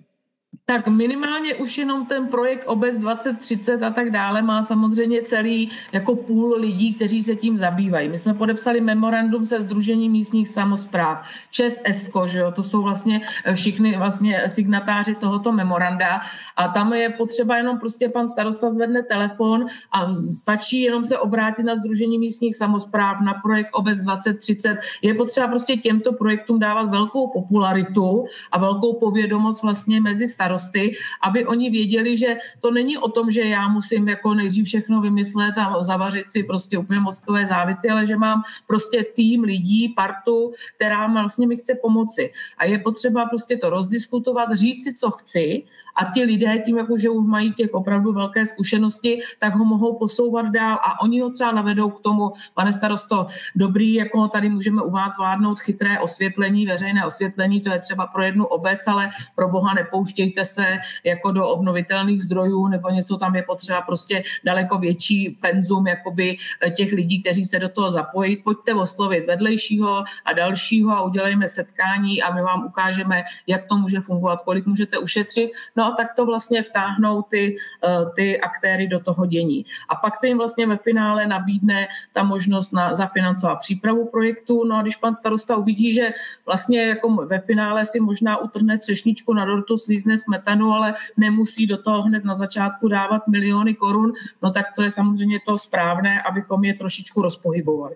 Tak 0.69 0.87
minimálně 0.87 1.55
už 1.55 1.77
jenom 1.77 2.05
ten 2.05 2.27
projekt 2.27 2.63
Obec 2.67 2.97
2030 2.97 3.83
a 3.83 3.89
tak 3.89 4.11
dále 4.11 4.41
má 4.41 4.63
samozřejmě 4.63 5.21
celý 5.21 5.71
jako 5.91 6.15
půl 6.15 6.55
lidí, 6.59 6.93
kteří 6.93 7.23
se 7.23 7.35
tím 7.35 7.57
zabývají. 7.57 8.09
My 8.09 8.17
jsme 8.17 8.33
podepsali 8.33 8.81
memorandum 8.81 9.45
se 9.45 9.61
Združením 9.61 10.11
místních 10.11 10.47
samozpráv, 10.47 11.25
ČES 11.51 11.81
ESCO, 11.83 12.27
že 12.27 12.39
jo, 12.39 12.51
to 12.51 12.63
jsou 12.63 12.81
vlastně 12.81 13.21
všichni 13.53 13.97
vlastně 13.97 14.43
signatáři 14.47 15.15
tohoto 15.15 15.51
memoranda 15.51 16.21
a 16.55 16.67
tam 16.67 16.93
je 16.93 17.09
potřeba 17.09 17.57
jenom 17.57 17.79
prostě 17.79 18.09
pan 18.09 18.27
starosta 18.27 18.69
zvedne 18.69 19.03
telefon 19.03 19.65
a 19.91 20.13
stačí 20.13 20.81
jenom 20.81 21.05
se 21.05 21.17
obrátit 21.17 21.63
na 21.63 21.75
Združení 21.75 22.19
místních 22.19 22.55
samozpráv 22.55 23.21
na 23.21 23.33
projekt 23.33 23.69
Obec 23.73 23.99
2030. 23.99 24.77
Je 25.01 25.13
potřeba 25.13 25.47
prostě 25.47 25.75
těmto 25.75 26.13
projektům 26.13 26.59
dávat 26.59 26.89
velkou 26.89 27.27
popularitu 27.27 28.25
a 28.51 28.59
velkou 28.59 28.93
povědomost 28.93 29.63
vlastně 29.63 30.01
mezi 30.01 30.27
starosty, 30.39 30.95
aby 31.19 31.45
oni 31.45 31.69
věděli, 31.69 32.17
že 32.17 32.37
to 32.63 32.71
není 32.71 32.95
o 32.97 33.11
tom, 33.11 33.27
že 33.31 33.41
já 33.41 33.67
musím 33.67 34.07
jako 34.07 34.33
nejdřív 34.33 34.65
všechno 34.65 35.01
vymyslet 35.01 35.57
a 35.59 35.83
zavařit 35.83 36.31
si 36.31 36.43
prostě 36.43 36.77
úplně 36.77 36.99
mozkové 36.99 37.45
závity, 37.45 37.89
ale 37.89 38.05
že 38.05 38.15
mám 38.15 38.43
prostě 38.67 39.03
tým 39.03 39.43
lidí, 39.43 39.91
partu, 39.91 40.55
která 40.75 41.07
vlastně 41.07 41.47
mi 41.47 41.59
chce 41.59 41.75
pomoci. 41.75 42.31
A 42.57 42.65
je 42.65 42.79
potřeba 42.79 43.25
prostě 43.25 43.57
to 43.57 43.69
rozdiskutovat, 43.69 44.55
říct 44.55 44.83
si, 44.83 44.93
co 44.93 45.11
chci 45.11 45.63
a 45.95 46.11
ti 46.13 46.23
lidé 46.23 46.59
tím, 46.65 46.77
jako, 46.77 46.97
že 46.97 47.09
už 47.09 47.27
mají 47.27 47.53
těch 47.53 47.73
opravdu 47.73 48.13
velké 48.13 48.45
zkušenosti, 48.45 49.19
tak 49.39 49.55
ho 49.55 49.65
mohou 49.65 49.97
posouvat 49.97 50.45
dál 50.45 50.77
a 50.83 51.01
oni 51.01 51.21
ho 51.21 51.29
třeba 51.29 51.51
navedou 51.51 51.89
k 51.89 52.01
tomu, 52.01 52.31
pane 52.53 52.73
starosto, 52.73 53.27
dobrý, 53.55 53.93
jako 53.93 54.27
tady 54.27 54.49
můžeme 54.49 54.81
u 54.81 54.91
vás 54.91 55.15
zvládnout 55.15 55.59
chytré 55.59 55.99
osvětlení, 55.99 56.65
veřejné 56.65 57.05
osvětlení, 57.05 57.61
to 57.61 57.71
je 57.71 57.79
třeba 57.79 58.07
pro 58.07 58.23
jednu 58.23 58.45
obec, 58.45 58.87
ale 58.87 59.09
pro 59.35 59.49
boha 59.49 59.73
nepouštějte 59.73 60.45
se 60.45 60.77
jako 61.03 61.31
do 61.31 61.47
obnovitelných 61.47 62.23
zdrojů 62.23 62.67
nebo 62.67 62.89
něco 62.89 63.17
tam 63.17 63.35
je 63.35 63.43
potřeba 63.43 63.81
prostě 63.81 64.23
daleko 64.45 64.77
větší 64.77 65.37
penzum 65.41 65.87
jakoby 65.87 66.37
těch 66.75 66.91
lidí, 66.91 67.21
kteří 67.21 67.43
se 67.43 67.59
do 67.59 67.69
toho 67.69 67.91
zapojí. 67.91 68.37
Pojďte 68.37 68.73
oslovit 68.73 69.25
vedlejšího 69.25 70.03
a 70.25 70.33
dalšího 70.33 70.91
a 70.91 71.01
udělejme 71.01 71.47
setkání 71.47 72.21
a 72.21 72.33
my 72.33 72.41
vám 72.41 72.65
ukážeme, 72.65 73.23
jak 73.47 73.67
to 73.67 73.77
může 73.77 73.99
fungovat, 74.01 74.41
kolik 74.41 74.65
můžete 74.65 74.97
ušetřit. 74.97 75.51
No 75.75 75.88
tak 75.91 76.13
to 76.13 76.25
vlastně 76.25 76.63
vtáhnou 76.63 77.21
ty, 77.21 77.55
eh, 77.83 78.05
ty 78.15 78.41
aktéry 78.41 78.87
do 78.87 78.99
toho 78.99 79.25
dění. 79.25 79.65
A 79.89 79.95
pak 79.95 80.17
se 80.17 80.27
jim 80.27 80.37
vlastně 80.37 80.67
ve 80.67 80.77
finále 80.77 81.27
nabídne 81.27 81.87
ta 82.13 82.23
možnost 82.23 82.71
na 82.71 82.95
zafinancovat 82.95 83.59
přípravu 83.59 84.05
projektu. 84.05 84.63
No 84.63 84.75
a 84.75 84.81
když 84.81 84.95
pan 84.95 85.13
starosta 85.13 85.55
uvidí, 85.55 85.93
že 85.93 86.13
vlastně 86.45 86.87
jako 86.87 87.15
ve 87.15 87.39
finále 87.39 87.85
si 87.85 87.99
možná 87.99 88.37
utrhne 88.37 88.77
třešničku 88.77 89.33
na 89.33 89.45
dortu, 89.45 89.77
slízne 89.77 90.17
smetanu, 90.17 90.71
ale 90.71 90.93
nemusí 91.17 91.67
do 91.67 91.77
toho 91.77 92.01
hned 92.01 92.25
na 92.25 92.35
začátku 92.35 92.87
dávat 92.87 93.27
miliony 93.27 93.75
korun, 93.75 94.13
no 94.41 94.51
tak 94.51 94.65
to 94.75 94.83
je 94.83 94.91
samozřejmě 94.91 95.39
to 95.45 95.57
správné, 95.57 96.21
abychom 96.21 96.63
je 96.63 96.73
trošičku 96.73 97.21
rozpohybovali. 97.21 97.95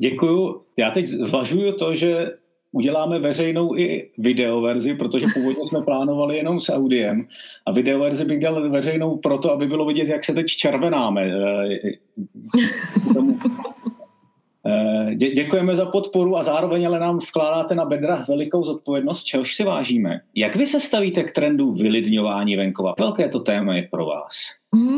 Děkuju. 0.00 0.62
Já 0.76 0.90
teď 0.90 1.08
zvažuju 1.08 1.72
to, 1.72 1.94
že 1.94 2.30
uděláme 2.76 3.18
veřejnou 3.18 3.76
i 3.76 4.10
videoverzi, 4.18 4.94
protože 4.94 5.26
původně 5.34 5.66
jsme 5.66 5.82
plánovali 5.82 6.36
jenom 6.36 6.60
s 6.60 6.72
audiem 6.72 7.28
a 7.66 7.72
videoverzi 7.72 8.24
bych 8.24 8.40
dělal 8.40 8.70
veřejnou 8.70 9.16
proto, 9.16 9.52
aby 9.52 9.66
bylo 9.66 9.86
vidět, 9.86 10.08
jak 10.08 10.24
se 10.24 10.34
teď 10.34 10.46
červenáme. 10.46 11.22
Eh, 11.22 11.78
eh, 11.84 11.92
dě, 15.14 15.30
děkujeme 15.30 15.76
za 15.76 15.86
podporu 15.86 16.36
a 16.38 16.42
zároveň 16.42 16.86
ale 16.86 16.98
nám 16.98 17.18
vkládáte 17.18 17.74
na 17.74 17.84
bedra 17.84 18.24
velikou 18.28 18.64
zodpovědnost, 18.64 19.24
čehož 19.24 19.54
si 19.54 19.64
vážíme. 19.64 20.20
Jak 20.34 20.56
vy 20.56 20.66
se 20.66 20.80
stavíte 20.80 21.22
k 21.22 21.32
trendu 21.32 21.72
vylidňování 21.72 22.56
venkova? 22.56 22.94
Velké 22.98 23.28
to 23.28 23.40
téma 23.40 23.74
je 23.74 23.88
pro 23.90 24.06
vás. 24.06 24.30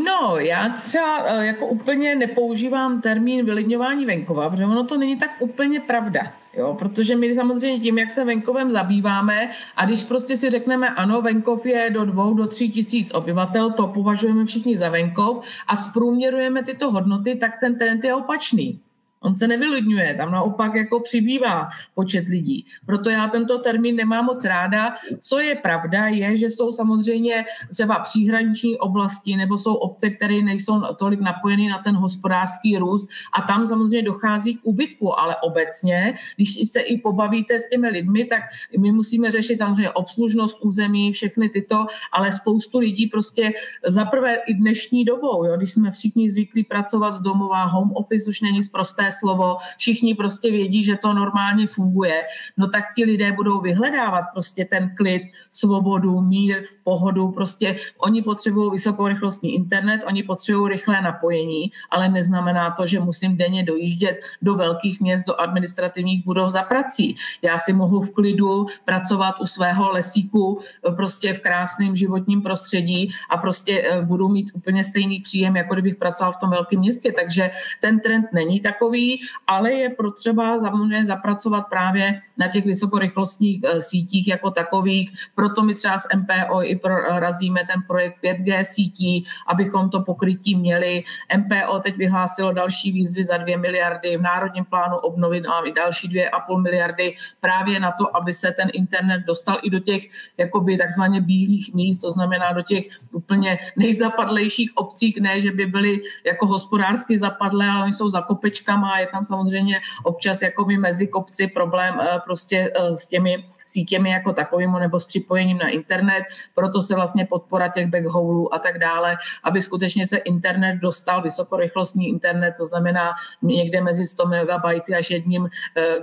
No, 0.05 0.39
já 0.39 0.69
třeba 0.69 1.25
eh, 1.27 1.47
jako 1.47 1.67
úplně 1.67 2.15
nepoužívám 2.15 3.01
termín 3.01 3.45
vylidňování 3.45 4.07
venkova, 4.07 4.51
protože 4.51 4.65
ono 4.65 4.85
to 4.85 4.97
není 4.99 5.17
tak 5.17 5.31
úplně 5.41 5.81
pravda. 5.81 6.21
Jo, 6.57 6.77
protože 6.79 7.17
my 7.17 7.35
samozřejmě 7.35 7.81
tím, 7.81 7.99
jak 7.99 8.11
se 8.11 8.25
venkovem 8.25 8.71
zabýváme 8.71 9.51
a 9.77 9.85
když 9.85 10.05
prostě 10.05 10.37
si 10.37 10.51
řekneme, 10.51 10.89
ano, 10.89 11.23
venkov 11.23 11.67
je 11.67 11.91
do 11.91 12.05
dvou, 12.05 12.35
do 12.35 12.47
tří 12.47 12.71
tisíc 12.71 13.15
obyvatel, 13.15 13.71
to 13.71 13.87
považujeme 13.87 14.45
všichni 14.45 14.79
za 14.79 14.89
venkov 14.89 15.45
a 15.67 15.77
zprůměrujeme 15.77 16.63
tyto 16.63 16.91
hodnoty, 16.91 17.35
tak 17.35 17.51
ten 17.61 17.79
trend 17.79 18.05
je 18.05 18.15
opačný. 18.15 18.81
On 19.21 19.37
se 19.37 19.49
nevylidňuje, 19.49 20.15
tam 20.15 20.33
naopak 20.33 20.75
jako 20.75 21.01
přibývá 21.01 21.69
počet 21.95 22.29
lidí. 22.29 22.67
Proto 22.87 23.11
já 23.11 23.29
tento 23.29 23.59
termín 23.59 23.97
nemám 23.97 24.25
moc 24.25 24.45
ráda. 24.45 24.95
Co 25.21 25.39
je 25.39 25.55
pravda, 25.55 26.07
je, 26.07 26.37
že 26.37 26.47
jsou 26.47 26.73
samozřejmě 26.73 27.45
třeba 27.71 27.99
příhraniční 27.99 28.79
oblasti 28.79 29.37
nebo 29.37 29.59
jsou 29.59 29.75
obce, 29.75 30.11
které 30.11 30.43
nejsou 30.43 30.81
tolik 30.99 31.21
napojeny 31.21 31.69
na 31.69 31.79
ten 31.79 31.95
hospodářský 31.95 32.79
růst 32.79 33.09
a 33.33 33.43
tam 33.43 33.69
samozřejmě 33.69 34.03
dochází 34.03 34.55
k 34.55 34.61
úbytku, 34.63 35.21
ale 35.21 35.37
obecně, 35.37 36.15
když 36.37 36.71
se 36.71 36.81
i 36.81 36.99
pobavíte 36.99 37.59
s 37.59 37.69
těmi 37.69 37.89
lidmi, 37.89 38.25
tak 38.25 38.43
my 38.79 38.93
musíme 38.93 39.31
řešit 39.31 39.57
samozřejmě 39.57 39.91
obslužnost 39.91 40.59
území, 40.63 41.13
všechny 41.13 41.49
tyto, 41.49 41.87
ale 42.13 42.33
spoustu 42.33 42.79
lidí 42.79 43.07
prostě 43.07 43.53
zaprvé 43.87 44.35
i 44.35 44.55
dnešní 44.55 45.05
dobou, 45.05 45.45
jo, 45.45 45.57
když 45.57 45.73
jsme 45.73 45.91
všichni 45.91 46.31
zvyklí 46.31 46.65
pracovat 46.65 47.13
z 47.13 47.21
domova, 47.21 47.65
home 47.65 47.93
office 47.95 48.31
už 48.31 48.41
není 48.41 48.63
zprosté 48.63 49.08
slovo, 49.11 49.57
všichni 49.77 50.14
prostě 50.14 50.51
vědí, 50.51 50.85
že 50.85 50.97
to 50.97 51.14
normálně 51.14 51.66
funguje, 51.66 52.23
no 52.57 52.68
tak 52.68 52.85
ti 52.97 53.05
lidé 53.05 53.33
budou 53.33 53.61
vyhledávat 53.61 54.25
prostě 54.33 54.64
ten 54.64 54.94
klid, 54.97 55.23
svobodu, 55.51 56.21
mír, 56.21 56.64
pohodu, 56.85 57.31
prostě 57.31 57.77
oni 57.99 58.23
potřebují 58.23 58.71
vysokorychlostní 58.71 59.55
internet, 59.55 60.01
oni 60.07 60.23
potřebují 60.23 60.73
rychlé 60.73 61.03
napojení, 61.03 61.71
ale 61.90 62.09
neznamená 62.09 62.71
to, 62.71 62.87
že 62.87 63.01
musím 63.01 63.37
denně 63.37 63.62
dojíždět 63.64 64.21
do 64.42 64.55
velkých 64.55 65.01
měst, 65.01 65.27
do 65.27 65.40
administrativních 65.40 66.25
budov 66.25 66.51
za 66.51 66.62
prací. 66.62 67.16
Já 67.42 67.59
si 67.59 67.73
mohu 67.73 68.01
v 68.03 68.14
klidu 68.14 68.66
pracovat 68.85 69.40
u 69.40 69.47
svého 69.47 69.90
lesíku 69.90 70.61
prostě 70.97 71.35
v 71.35 71.40
krásném 71.40 71.97
životním 71.97 72.42
prostředí 72.42 73.11
a 73.31 73.37
prostě 73.37 73.83
eh, 73.83 74.03
budu 74.03 74.29
mít 74.29 74.51
úplně 74.55 74.85
stejný 74.85 75.21
příjem, 75.21 75.57
jako 75.57 75.75
kdybych 75.75 75.97
pracoval 75.97 76.33
v 76.33 76.37
tom 76.37 76.51
velkém 76.51 76.81
městě. 76.81 77.12
Takže 77.12 77.51
ten 77.81 78.01
trend 78.01 78.27
není 78.33 78.61
takový, 78.61 78.98
takový, 78.99 79.21
ale 79.47 79.73
je 79.73 79.89
potřeba 79.91 80.59
samozřejmě 80.59 81.05
zapracovat 81.05 81.63
právě 81.71 82.19
na 82.37 82.49
těch 82.49 82.65
vysokorychlostních 82.65 83.61
eh, 83.65 83.81
sítích 83.81 84.29
jako 84.29 84.51
takových. 84.51 85.11
Proto 85.35 85.63
my 85.63 85.75
třeba 85.75 85.99
s 85.99 86.09
MPO 86.17 86.63
i 86.63 86.77
prorazíme 86.77 87.61
ten 87.73 87.83
projekt 87.87 88.17
5G 88.25 88.63
sítí, 88.63 89.25
abychom 89.47 89.91
to 89.91 90.01
pokrytí 90.01 90.57
měli. 90.57 91.03
MPO 91.37 91.81
teď 91.81 91.97
vyhlásilo 91.97 92.53
další 92.53 92.93
výzvy 92.93 93.25
za 93.25 93.37
2 93.37 93.59
miliardy, 93.59 94.17
v 94.17 94.23
Národním 94.23 94.65
plánu 94.65 94.97
obnovy 94.97 95.41
máme 95.41 95.69
i 95.69 95.73
další 95.73 96.09
2,5 96.09 96.63
miliardy 96.63 97.15
právě 97.41 97.81
na 97.81 97.93
to, 97.93 98.17
aby 98.17 98.33
se 98.33 98.53
ten 98.53 98.69
internet 98.73 99.23
dostal 99.27 99.59
i 99.63 99.71
do 99.71 99.79
těch 99.79 100.03
jakoby 100.39 100.79
takzvaně 100.79 101.21
bílých 101.21 101.75
míst, 101.75 102.01
to 102.01 102.13
znamená 102.13 102.53
do 102.53 102.63
těch 102.63 102.85
úplně 103.13 103.59
nejzapadlejších 103.77 104.71
obcích, 104.75 105.21
ne, 105.21 105.41
že 105.41 105.51
by 105.51 105.67
byly 105.67 106.01
jako 106.27 106.47
hospodářsky 106.47 107.19
zapadlé, 107.19 107.69
ale 107.69 107.83
oni 107.83 107.93
jsou 107.93 108.09
za 108.09 108.21
kopečkama 108.21 108.88
doma, 108.88 108.98
je 108.98 109.07
tam 109.07 109.24
samozřejmě 109.24 109.81
občas 110.05 110.42
jako 110.42 110.64
by 110.64 110.79
mezi 110.79 111.07
kopci 111.07 111.46
problém 111.46 112.01
prostě 112.24 112.72
s 112.94 113.07
těmi 113.07 113.44
sítěmi 113.64 114.11
jako 114.11 114.33
takovým 114.33 114.72
nebo 114.72 115.01
s 115.01 115.05
připojením 115.05 115.59
na 115.59 115.68
internet, 115.68 116.24
proto 116.55 116.83
se 116.83 116.94
vlastně 116.94 117.27
podpora 117.27 117.68
těch 117.68 117.87
backhaulů 117.87 118.55
a 118.55 118.59
tak 118.59 118.79
dále, 118.79 119.16
aby 119.44 119.62
skutečně 119.62 120.07
se 120.07 120.16
internet 120.16 120.77
dostal, 120.77 121.22
vysokorychlostní 121.22 122.09
internet, 122.09 122.55
to 122.59 122.66
znamená 122.66 123.12
někde 123.42 123.81
mezi 123.81 124.07
100 124.07 124.27
MB 124.27 124.64
až 124.98 125.11
jedním 125.11 125.48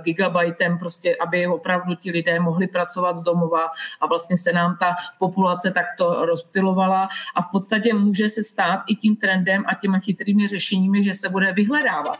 gigabajtem, 0.02 0.78
prostě 0.78 1.16
aby 1.16 1.46
opravdu 1.46 1.94
ti 1.94 2.10
lidé 2.10 2.40
mohli 2.40 2.66
pracovat 2.66 3.16
z 3.16 3.22
domova 3.22 3.70
a 4.00 4.06
vlastně 4.06 4.36
se 4.36 4.52
nám 4.52 4.76
ta 4.80 4.94
populace 5.18 5.70
takto 5.70 6.26
rozptilovala 6.26 7.08
a 7.34 7.42
v 7.42 7.46
podstatě 7.52 7.94
může 7.94 8.28
se 8.28 8.42
stát 8.42 8.80
i 8.86 8.96
tím 8.96 9.16
trendem 9.16 9.64
a 9.66 9.74
těma 9.74 9.98
chytrými 9.98 10.46
řešeními, 10.46 11.04
že 11.04 11.14
se 11.14 11.28
bude 11.28 11.52
vyhledávat. 11.52 12.18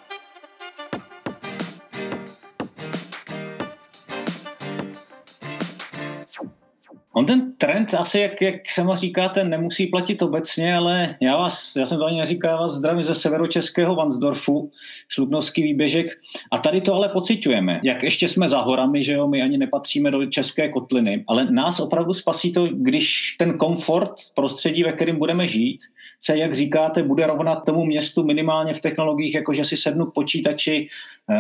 On 7.19 7.27
ten 7.27 7.53
trend 7.59 7.95
asi, 7.95 8.21
jak, 8.21 8.43
jak 8.43 8.55
sama 8.71 8.97
říkáte, 8.97 9.45
nemusí 9.45 9.87
platit 9.87 10.23
obecně, 10.23 10.75
ale 10.75 11.17
já 11.21 11.37
vás, 11.37 11.77
já 11.77 11.87
jsem 11.87 11.99
to 11.99 12.05
ani 12.05 12.19
neříkal, 12.19 12.59
vás 12.59 12.73
zdravím 12.73 13.03
ze 13.03 13.15
severočeského 13.15 13.95
Vansdorfu, 13.95 14.71
šlubnovský 15.09 15.63
výběžek. 15.63 16.07
A 16.51 16.59
tady 16.59 16.81
to 16.81 16.95
ale 16.95 17.09
pocitujeme. 17.09 17.81
Jak 17.85 18.03
ještě 18.03 18.29
jsme 18.29 18.49
za 18.49 18.61
horami, 18.61 19.03
že 19.03 19.13
jo, 19.13 19.29
my 19.29 19.43
ani 19.43 19.59
nepatříme 19.59 20.11
do 20.11 20.27
české 20.27 20.69
kotliny, 20.69 21.25
ale 21.29 21.51
nás 21.51 21.81
opravdu 21.81 22.15
spasí 22.15 22.53
to, 22.53 22.67
když 22.67 23.37
ten 23.39 23.59
komfort 23.59 24.15
prostředí, 24.35 24.83
ve 24.85 24.93
kterém 24.93 25.19
budeme 25.19 25.49
žít, 25.49 25.81
se, 26.21 26.37
jak 26.37 26.55
říkáte, 26.55 27.03
bude 27.03 27.27
rovnat 27.27 27.65
tomu 27.65 27.85
městu 27.85 28.25
minimálně 28.25 28.75
v 28.75 28.81
technologiích, 28.81 29.35
jako 29.35 29.55
že 29.55 29.65
si 29.65 29.77
sednu 29.77 30.07
k 30.07 30.15
počítači 30.15 30.89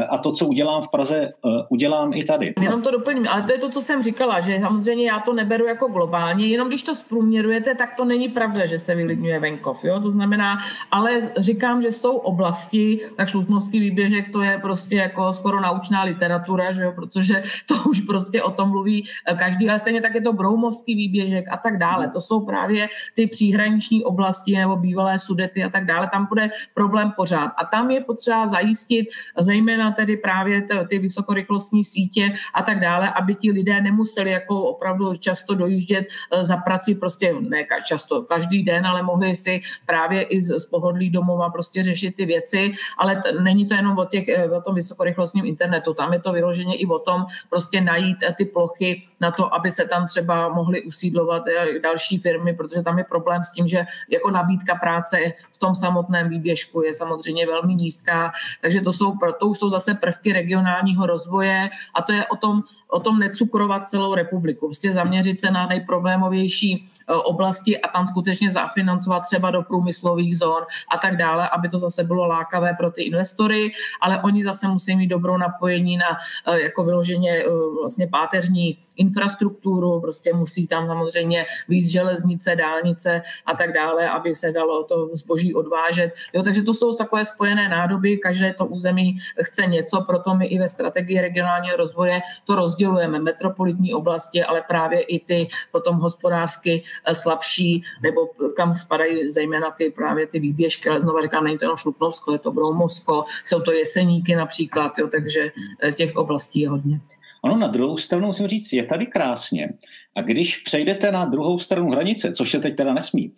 a 0.08 0.18
to, 0.18 0.32
co 0.32 0.46
udělám 0.46 0.82
v 0.82 0.88
Praze, 0.88 1.16
eh, 1.16 1.48
udělám 1.68 2.12
i 2.14 2.24
tady. 2.24 2.54
Jenom 2.60 2.82
to 2.82 2.90
doplním, 2.90 3.28
ale 3.28 3.42
to 3.42 3.52
je 3.52 3.58
to, 3.58 3.68
co 3.68 3.80
jsem 3.80 4.02
říkala, 4.02 4.40
že 4.40 4.58
samozřejmě 4.60 5.06
já 5.06 5.18
to 5.18 5.32
neberu 5.32 5.66
jako 5.66 5.86
globálně, 5.88 6.46
jenom 6.46 6.68
když 6.68 6.82
to 6.82 6.94
zprůměrujete, 6.94 7.74
tak 7.74 7.94
to 7.94 8.04
není 8.04 8.28
pravda, 8.28 8.66
že 8.66 8.78
se 8.78 8.94
vylidňuje 8.94 9.40
venkov. 9.40 9.84
Jo? 9.84 10.00
To 10.00 10.10
znamená, 10.10 10.58
ale 10.90 11.30
říkám, 11.36 11.82
že 11.82 11.92
jsou 11.92 12.16
oblasti, 12.16 13.00
tak 13.16 13.28
šlutnovský 13.28 13.80
výběžek 13.80 14.32
to 14.32 14.42
je 14.42 14.58
prostě 14.58 14.96
jako 14.96 15.32
skoro 15.32 15.60
naučná 15.60 16.02
literatura, 16.02 16.72
že 16.72 16.82
jo? 16.82 16.92
protože 16.94 17.42
to 17.68 17.74
už 17.90 18.00
prostě 18.00 18.42
o 18.42 18.50
tom 18.50 18.68
mluví 18.68 19.06
eh, 19.26 19.34
každý, 19.34 19.70
ale 19.70 19.78
stejně 19.78 20.02
tak 20.02 20.14
je 20.14 20.20
to 20.20 20.32
broumovský 20.32 20.94
výběžek 20.94 21.44
a 21.50 21.56
tak 21.56 21.78
dále. 21.78 22.08
To 22.08 22.20
jsou 22.20 22.40
právě 22.40 22.88
ty 23.14 23.26
příhraniční 23.26 24.04
oblasti 24.04 24.56
nebo 24.56 24.76
bývalé 24.76 25.18
sudety 25.18 25.64
a 25.64 25.68
tak 25.68 25.86
dále, 25.86 26.08
tam 26.12 26.26
bude 26.26 26.50
problém 26.74 27.12
pořád. 27.16 27.52
A 27.56 27.64
tam 27.64 27.90
je 27.90 28.00
potřeba 28.00 28.46
zajistit 28.46 29.08
zejména 29.38 29.75
tedy 29.96 30.16
právě 30.16 30.62
ty 30.88 30.98
vysokorychlostní 30.98 31.84
sítě 31.84 32.32
a 32.54 32.62
tak 32.62 32.80
dále, 32.80 33.10
aby 33.10 33.34
ti 33.34 33.52
lidé 33.52 33.80
nemuseli 33.80 34.30
jako 34.30 34.62
opravdu 34.62 35.16
často 35.16 35.54
dojíždět 35.54 36.06
eh, 36.06 36.44
za 36.44 36.56
prací, 36.56 36.94
prostě 36.94 37.34
ne 37.40 37.66
často, 37.84 38.22
každý 38.22 38.62
den, 38.62 38.86
ale 38.86 39.02
mohli 39.02 39.36
si 39.36 39.60
právě 39.86 40.22
i 40.22 40.42
z, 40.42 40.58
z 40.58 40.66
pohodlí 40.66 41.10
domova 41.10 41.50
prostě 41.50 41.82
řešit 41.82 42.16
ty 42.16 42.26
věci, 42.26 42.72
ale 42.98 43.16
t- 43.16 43.32
není 43.32 43.66
to 43.66 43.74
jenom 43.74 43.98
o, 43.98 44.04
těch, 44.04 44.28
eh, 44.28 44.50
o 44.50 44.60
tom 44.60 44.74
vysokorychlostním 44.74 45.46
internetu, 45.46 45.94
tam 45.94 46.12
je 46.12 46.20
to 46.20 46.32
vyloženě 46.32 46.76
i 46.76 46.86
o 46.86 46.98
tom 46.98 47.26
prostě 47.50 47.80
najít 47.80 48.16
eh, 48.22 48.34
ty 48.38 48.44
plochy 48.44 49.00
na 49.20 49.30
to, 49.30 49.54
aby 49.54 49.70
se 49.70 49.84
tam 49.84 50.06
třeba 50.06 50.48
mohly 50.48 50.82
usídlovat 50.82 51.42
další 51.82 52.18
firmy, 52.18 52.54
protože 52.54 52.82
tam 52.82 52.98
je 52.98 53.04
problém 53.04 53.44
s 53.44 53.52
tím, 53.52 53.68
že 53.68 53.86
jako 54.08 54.30
nabídka 54.30 54.56
nabídka 54.56 54.74
práce 54.74 55.16
v 55.52 55.58
tom 55.58 55.74
samotném 55.74 56.28
výběžku 56.28 56.82
je 56.82 56.94
samozřejmě 56.94 57.46
velmi 57.46 57.74
nízká, 57.74 58.32
takže 58.62 58.80
to 58.80 58.92
jsou, 58.92 59.12
to 59.40 59.54
jsou 59.54 59.65
zase 59.70 59.94
prvky 59.94 60.32
regionálního 60.32 61.06
rozvoje 61.06 61.70
a 61.94 62.02
to 62.02 62.12
je 62.12 62.26
o 62.26 62.36
tom 62.36 62.62
o 62.88 63.00
tom 63.00 63.18
necukrovat 63.18 63.88
celou 63.88 64.14
republiku, 64.14 64.66
prostě 64.66 64.92
zaměřit 64.92 65.40
se 65.40 65.50
na 65.50 65.66
nejproblémovější 65.66 66.72
e, 66.74 67.14
oblasti 67.14 67.80
a 67.80 67.88
tam 67.88 68.06
skutečně 68.06 68.50
zafinancovat 68.50 69.22
třeba 69.22 69.50
do 69.50 69.62
průmyslových 69.62 70.38
zón 70.38 70.62
a 70.94 70.98
tak 70.98 71.16
dále, 71.16 71.48
aby 71.48 71.68
to 71.68 71.78
zase 71.78 72.04
bylo 72.04 72.26
lákavé 72.26 72.74
pro 72.78 72.90
ty 72.90 73.02
investory, 73.02 73.72
ale 74.00 74.22
oni 74.22 74.44
zase 74.44 74.68
musí 74.68 74.96
mít 74.96 75.06
dobrou 75.06 75.36
napojení 75.36 75.96
na 75.96 76.16
e, 76.46 76.60
jako 76.60 76.84
vyloženě 76.84 77.30
e, 77.30 77.44
vlastně 77.80 78.06
páteřní 78.06 78.78
infrastrukturu, 78.96 80.00
prostě 80.00 80.32
musí 80.34 80.66
tam 80.66 80.86
samozřejmě 80.86 81.46
víc 81.68 81.90
železnice, 81.90 82.56
dálnice 82.56 83.22
a 83.46 83.54
tak 83.54 83.72
dále, 83.72 84.08
aby 84.08 84.34
se 84.34 84.52
dalo 84.52 84.84
to 84.84 85.10
zboží 85.12 85.54
odvážet. 85.54 86.14
Jo, 86.32 86.42
takže 86.42 86.62
to 86.62 86.74
jsou 86.74 86.94
takové 86.94 87.24
spojené 87.24 87.68
nádoby, 87.68 88.18
každé 88.18 88.54
to 88.54 88.66
území 88.66 89.18
chce 89.42 89.55
něco, 89.62 90.04
proto 90.06 90.34
my 90.34 90.46
i 90.46 90.58
ve 90.58 90.68
strategii 90.68 91.20
regionálního 91.20 91.76
rozvoje 91.76 92.20
to 92.44 92.54
roz 92.54 92.76
rozdělujeme 92.76 93.18
metropolitní 93.18 93.94
oblasti, 93.94 94.44
ale 94.44 94.62
právě 94.68 95.00
i 95.00 95.20
ty 95.20 95.48
potom 95.72 95.96
hospodářsky 95.96 96.82
eh, 97.04 97.14
slabší, 97.14 97.82
nebo 98.02 98.20
kam 98.56 98.74
spadají 98.74 99.30
zejména 99.32 99.70
ty 99.70 99.90
právě 99.90 100.26
ty 100.26 100.40
výběžky, 100.40 100.88
ale 100.88 101.00
znovu 101.00 101.22
říkám, 101.22 101.44
není 101.44 101.58
to 101.58 101.64
jenom 101.64 101.76
Šlupnovsko, 101.76 102.32
je 102.32 102.38
to 102.38 102.52
Broumovsko, 102.52 103.24
jsou 103.44 103.60
to 103.60 103.72
Jeseníky 103.72 104.36
například, 104.36 104.98
jo, 104.98 105.08
takže 105.08 105.52
eh, 105.82 105.92
těch 105.92 106.16
oblastí 106.16 106.60
je 106.60 106.68
hodně. 106.68 107.00
Ono 107.42 107.56
na 107.56 107.68
druhou 107.68 107.96
stranu 107.96 108.26
musím 108.26 108.48
říct, 108.48 108.72
je 108.72 108.84
tady 108.84 109.06
krásně. 109.06 109.68
A 110.16 110.22
když 110.22 110.56
přejdete 110.56 111.12
na 111.12 111.24
druhou 111.24 111.58
stranu 111.58 111.90
hranice, 111.90 112.32
což 112.32 112.50
se 112.50 112.58
teď 112.60 112.76
teda 112.76 112.94
nesmí, 112.94 113.32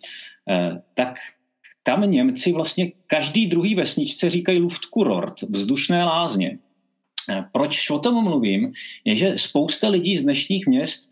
eh, 0.49 0.81
tak 0.93 1.15
tam 1.83 2.11
Němci 2.11 2.53
vlastně 2.53 2.91
každý 3.07 3.47
druhý 3.47 3.75
vesničce 3.75 4.29
říkají 4.29 4.59
Luftkurort, 4.59 5.41
vzdušné 5.41 6.03
lázně. 6.03 6.59
Proč 7.51 7.89
o 7.89 7.99
tom 7.99 8.23
mluvím, 8.23 8.73
je, 9.05 9.15
že 9.15 9.37
spousta 9.37 9.89
lidí 9.89 10.17
z 10.17 10.23
dnešních 10.23 10.67
měst 10.67 11.11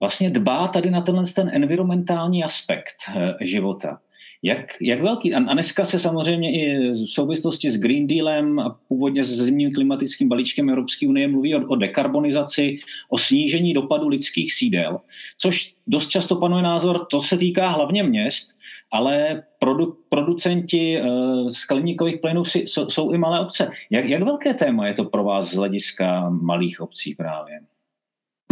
vlastně 0.00 0.30
dbá 0.30 0.68
tady 0.68 0.90
na 0.90 1.00
tenhle 1.00 1.24
ten 1.34 1.50
environmentální 1.54 2.44
aspekt 2.44 2.96
eh, 3.14 3.34
života. 3.40 4.00
Jak, 4.42 4.76
jak 4.80 5.02
velký? 5.02 5.34
A 5.34 5.52
dneska 5.52 5.84
se 5.84 5.98
samozřejmě 5.98 6.52
i 6.52 6.88
v 6.88 6.94
souvislosti 6.94 7.70
s 7.70 7.78
Green 7.78 8.06
Dealem 8.06 8.58
a 8.58 8.78
původně 8.88 9.24
s 9.24 9.28
zimním 9.28 9.72
klimatickým 9.72 10.28
balíčkem 10.28 10.70
Evropské 10.70 11.08
unie 11.08 11.28
mluví 11.28 11.54
o, 11.54 11.66
o 11.66 11.76
dekarbonizaci, 11.76 12.76
o 13.08 13.18
snížení 13.18 13.74
dopadu 13.74 14.08
lidských 14.08 14.54
sídel, 14.54 15.00
což 15.38 15.74
dost 15.86 16.08
často 16.08 16.36
panuje 16.36 16.62
názor, 16.62 17.06
to 17.10 17.22
se 17.22 17.36
týká 17.36 17.68
hlavně 17.68 18.02
měst, 18.02 18.56
ale 18.92 19.42
produ, 19.58 19.98
producenti 20.08 21.00
uh, 21.00 21.48
skleníkových 21.48 22.16
plynů 22.16 22.44
si, 22.44 22.58
jsou, 22.58 22.88
jsou 22.88 23.12
i 23.12 23.18
malé 23.18 23.40
obce. 23.40 23.70
Jak, 23.90 24.04
jak 24.04 24.22
velké 24.22 24.54
téma 24.54 24.86
je 24.86 24.94
to 24.94 25.04
pro 25.04 25.24
vás 25.24 25.50
z 25.50 25.56
hlediska 25.56 26.30
malých 26.30 26.80
obcí 26.80 27.14
právě? 27.14 27.60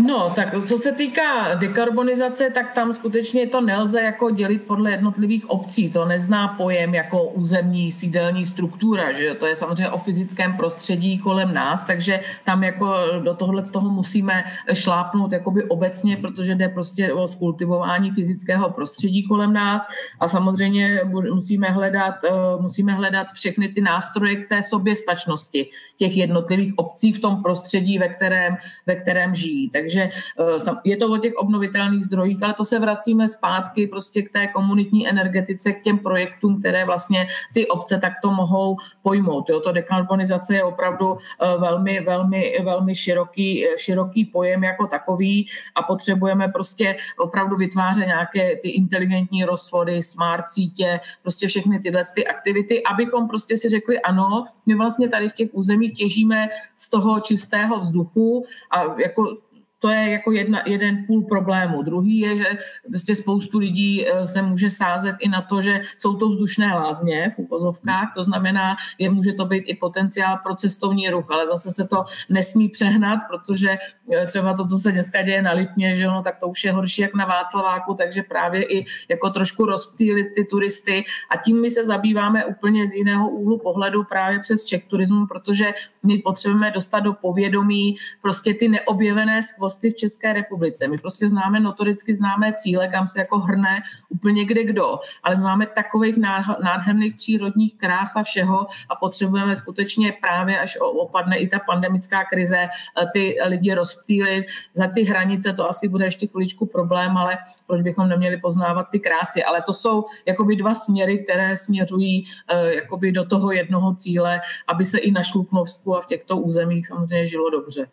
No, 0.00 0.32
tak 0.34 0.64
co 0.66 0.78
se 0.78 0.92
týká 0.92 1.54
dekarbonizace, 1.54 2.50
tak 2.50 2.72
tam 2.72 2.94
skutečně 2.94 3.46
to 3.46 3.60
nelze 3.60 4.00
jako 4.02 4.30
dělit 4.30 4.62
podle 4.62 4.90
jednotlivých 4.90 5.50
obcí. 5.50 5.90
To 5.90 6.04
nezná 6.04 6.48
pojem 6.48 6.94
jako 6.94 7.24
územní 7.24 7.92
sídelní 7.92 8.44
struktura, 8.44 9.12
že 9.12 9.34
to 9.34 9.46
je 9.46 9.56
samozřejmě 9.56 9.90
o 9.90 9.98
fyzickém 9.98 10.56
prostředí 10.56 11.18
kolem 11.18 11.54
nás, 11.54 11.84
takže 11.84 12.20
tam 12.44 12.62
jako 12.62 12.94
do 13.22 13.34
tohle 13.34 13.64
z 13.64 13.70
toho 13.70 13.90
musíme 13.90 14.44
šlápnout 14.72 15.32
jakoby 15.32 15.64
obecně, 15.64 16.16
protože 16.16 16.54
jde 16.54 16.68
prostě 16.68 17.12
o 17.12 17.28
skultivování 17.28 18.10
fyzického 18.10 18.70
prostředí 18.70 19.26
kolem 19.26 19.52
nás 19.52 19.86
a 20.20 20.28
samozřejmě 20.28 21.00
musíme 21.34 21.68
hledat, 21.68 22.14
eh, 22.24 22.30
musíme 22.60 22.92
hledat 22.92 23.26
všechny 23.34 23.68
ty 23.68 23.80
nástroje 23.80 24.36
k 24.36 24.48
té 24.48 24.62
soběstačnosti 24.62 25.70
těch 25.96 26.16
jednotlivých 26.16 26.72
obcí 26.76 27.12
v 27.12 27.20
tom 27.20 27.42
prostředí, 27.42 27.98
ve 27.98 28.08
kterém, 28.08 28.56
ve 28.86 28.96
kterém 28.96 29.34
žijí. 29.34 29.70
Takže 29.84 30.00
eh, 30.00 30.72
je 30.84 30.96
to 30.96 31.12
o 31.12 31.16
těch 31.16 31.34
obnovitelných 31.36 32.04
zdrojích, 32.04 32.42
ale 32.42 32.54
to 32.54 32.64
se 32.64 32.78
vracíme 32.78 33.28
zpátky 33.28 33.86
prostě 33.86 34.22
k 34.22 34.32
té 34.32 34.46
komunitní 34.46 35.08
energetice, 35.08 35.72
k 35.72 35.82
těm 35.82 35.98
projektům, 35.98 36.60
které 36.60 36.84
vlastně 36.84 37.26
ty 37.54 37.68
obce 37.68 37.98
takto 37.98 38.30
mohou 38.30 38.76
pojmout. 39.02 39.48
Jo, 39.48 39.60
to 39.60 39.72
dekarbonizace 39.72 40.54
je 40.56 40.64
opravdu 40.64 41.16
eh, 41.16 41.60
velmi, 41.60 42.00
velmi, 42.00 42.56
velmi 42.64 42.94
široký, 42.94 43.64
široký 43.76 44.24
pojem 44.24 44.64
jako 44.64 44.86
takový 44.86 45.46
a 45.74 45.82
potřebujeme 45.82 46.48
prostě 46.48 46.96
opravdu 47.18 47.56
vytvářet 47.56 48.06
nějaké 48.06 48.56
ty 48.56 48.68
inteligentní 48.68 49.44
rozvody, 49.44 50.02
smart 50.02 50.48
sítě, 50.48 51.00
prostě 51.22 51.48
všechny 51.48 51.80
tyhle 51.80 52.02
ty 52.14 52.26
aktivity, 52.26 52.82
abychom 52.82 53.28
prostě 53.28 53.58
si 53.58 53.68
řekli 53.68 54.00
ano, 54.00 54.46
my 54.66 54.74
vlastně 54.74 55.08
tady 55.08 55.28
v 55.28 55.34
těch 55.34 55.48
územích 55.52 55.92
těžíme 55.92 56.48
z 56.76 56.90
toho 56.90 57.20
čistého 57.20 57.80
vzduchu 57.80 58.44
a 58.70 59.00
jako 59.00 59.43
to 59.84 59.90
je 59.90 60.10
jako 60.10 60.32
jedna, 60.32 60.62
jeden 60.66 61.04
půl 61.06 61.22
problému. 61.22 61.82
Druhý 61.82 62.18
je, 62.18 62.36
že 62.36 62.44
vlastně 62.88 63.16
spoustu 63.16 63.58
lidí 63.58 64.06
eh, 64.06 64.26
se 64.26 64.42
může 64.42 64.70
sázet 64.70 65.16
i 65.20 65.28
na 65.28 65.42
to, 65.42 65.60
že 65.60 65.80
jsou 65.96 66.14
to 66.14 66.28
vzdušné 66.28 66.74
lázně 66.74 67.30
v 67.36 67.38
uvozovkách, 67.38 68.08
to 68.14 68.24
znamená, 68.24 68.76
je, 68.98 69.10
může 69.10 69.32
to 69.32 69.44
být 69.44 69.64
i 69.66 69.74
potenciál 69.76 70.38
pro 70.42 70.54
cestovní 70.54 71.08
ruch, 71.08 71.30
ale 71.30 71.46
zase 71.46 71.70
se 71.70 71.84
to 71.84 72.04
nesmí 72.28 72.68
přehnat, 72.68 73.20
protože 73.28 73.76
eh, 74.12 74.26
třeba 74.26 74.54
to, 74.54 74.64
co 74.64 74.78
se 74.78 74.92
dneska 74.92 75.22
děje 75.22 75.42
na 75.42 75.52
Lipně, 75.52 75.96
že 75.96 76.08
ono, 76.08 76.22
tak 76.22 76.40
to 76.40 76.48
už 76.48 76.64
je 76.64 76.72
horší 76.72 77.02
jak 77.02 77.14
na 77.14 77.24
Václaváku, 77.24 77.94
takže 77.94 78.22
právě 78.22 78.62
i 78.64 78.86
jako 79.08 79.30
trošku 79.30 79.64
rozptýlit 79.64 80.26
ty 80.34 80.44
turisty 80.44 81.04
a 81.30 81.36
tím 81.36 81.60
my 81.60 81.70
se 81.70 81.86
zabýváme 81.86 82.44
úplně 82.44 82.88
z 82.88 82.94
jiného 82.94 83.28
úhlu 83.28 83.58
pohledu 83.58 84.04
právě 84.04 84.40
přes 84.40 84.64
Czech 84.64 84.84
turismu, 84.84 85.26
protože 85.26 85.72
my 86.02 86.18
potřebujeme 86.18 86.70
dostat 86.70 87.00
do 87.00 87.12
povědomí 87.12 87.96
prostě 88.22 88.54
ty 88.54 88.68
neobjevené 88.68 89.42
skvosty 89.74 89.90
v 89.90 89.96
České 89.96 90.32
republice. 90.32 90.88
My 90.88 90.98
prostě 90.98 91.28
známe, 91.28 91.60
notoricky 91.60 92.14
známe 92.14 92.52
cíle, 92.56 92.88
kam 92.88 93.08
se 93.08 93.18
jako 93.18 93.38
hrne 93.38 93.82
úplně 94.08 94.44
kde 94.44 94.64
kdo, 94.64 94.98
ale 95.22 95.36
my 95.36 95.42
máme 95.42 95.66
takových 95.66 96.16
nádherných 96.62 97.14
přírodních 97.14 97.74
krás 97.76 98.16
a 98.16 98.22
všeho 98.22 98.66
a 98.88 98.94
potřebujeme 98.94 99.56
skutečně 99.56 100.12
právě, 100.20 100.60
až 100.60 100.78
opadne 100.80 101.38
i 101.38 101.48
ta 101.48 101.58
pandemická 101.58 102.24
krize, 102.24 102.56
eh, 102.56 103.06
ty 103.12 103.36
lidi 103.46 103.74
rozptýlit. 103.74 104.46
Za 104.74 104.86
ty 104.86 105.02
hranice 105.02 105.52
to 105.52 105.68
asi 105.68 105.88
bude 105.88 106.04
ještě 106.04 106.26
chviličku 106.26 106.66
problém, 106.66 107.16
ale 107.16 107.38
proč 107.66 107.82
bychom 107.82 108.08
neměli 108.08 108.36
poznávat 108.36 108.86
ty 108.90 109.00
krásy. 109.00 109.44
Ale 109.44 109.62
to 109.62 109.72
jsou 109.72 110.04
jakoby 110.26 110.56
dva 110.56 110.74
směry, 110.74 111.18
které 111.18 111.56
směřují 111.56 112.24
eh, 112.52 112.74
jakoby 112.74 113.12
do 113.12 113.24
toho 113.24 113.52
jednoho 113.52 113.94
cíle, 113.94 114.40
aby 114.66 114.84
se 114.84 114.98
i 114.98 115.10
na 115.10 115.22
Šluknovsku 115.22 115.96
a 115.96 116.00
v 116.00 116.06
těchto 116.06 116.36
územích 116.36 116.86
samozřejmě 116.86 117.26
žilo 117.26 117.50
dobře. 117.50 117.86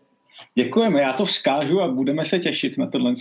Děkujeme, 0.56 1.02
já 1.02 1.14
to 1.14 1.26
vzkážu 1.26 1.82
a 1.82 1.88
budeme 1.88 2.26
se 2.26 2.40
těšit 2.40 2.78
na 2.78 2.88
tohle. 2.88 3.14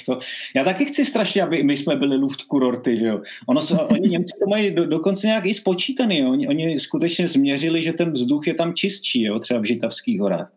Já 0.56 0.64
taky 0.64 0.84
chci 0.84 1.04
strašně, 1.04 1.42
aby 1.42 1.62
my 1.62 1.76
jsme 1.76 1.96
byli 1.96 2.20
kurorty, 2.48 2.98
že 2.98 3.06
jo. 3.06 3.22
Ono, 3.46 3.60
oni 3.90 4.08
Němci 4.08 4.32
to 4.38 4.50
mají 4.50 4.70
do, 4.70 4.86
dokonce 4.86 5.26
nějak 5.26 5.46
i 5.46 5.54
spočítaný, 5.54 6.18
jo. 6.18 6.30
Oni, 6.30 6.48
oni 6.48 6.78
skutečně 6.78 7.28
změřili, 7.28 7.82
že 7.82 7.92
ten 7.92 8.12
vzduch 8.12 8.46
je 8.46 8.54
tam 8.54 8.74
čistší, 8.74 9.22
jo, 9.22 9.38
třeba 9.38 9.60
v 9.60 9.64
Žitavských 9.64 10.20
horách. 10.20 10.52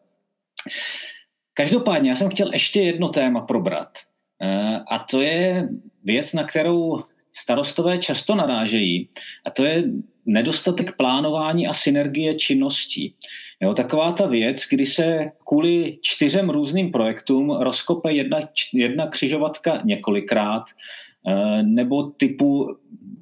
Každopádně, 1.54 2.10
já 2.10 2.16
jsem 2.16 2.30
chtěl 2.30 2.54
ještě 2.54 2.82
jedno 2.82 3.08
téma 3.08 3.42
probrat. 3.42 3.90
Eh, 4.42 4.80
a 4.92 5.00
to 5.00 5.22
je 5.22 5.70
věc, 6.04 6.34
na 6.34 6.44
kterou 6.44 7.04
starostové 7.34 7.98
často 7.98 8.36
narážejí. 8.36 9.10
A 9.46 9.52
to 9.52 9.66
je 9.66 9.84
nedostatek 10.26 10.98
plánování 10.98 11.68
a 11.68 11.74
synergie 11.74 12.36
činností. 12.36 13.14
Jo, 13.62 13.74
taková 13.74 14.12
ta 14.12 14.28
věc, 14.28 14.68
kdy 14.70 14.86
se 14.86 15.32
kvůli 15.48 15.98
čtyřem 16.02 16.50
různým 16.50 16.92
projektům 16.92 17.52
rozkope 17.52 18.12
jedna, 18.14 18.40
jedna 18.74 19.08
křižovatka 19.08 19.82
několikrát, 19.86 20.64
eh, 21.28 21.64
nebo 21.64 22.04
typu 22.04 22.76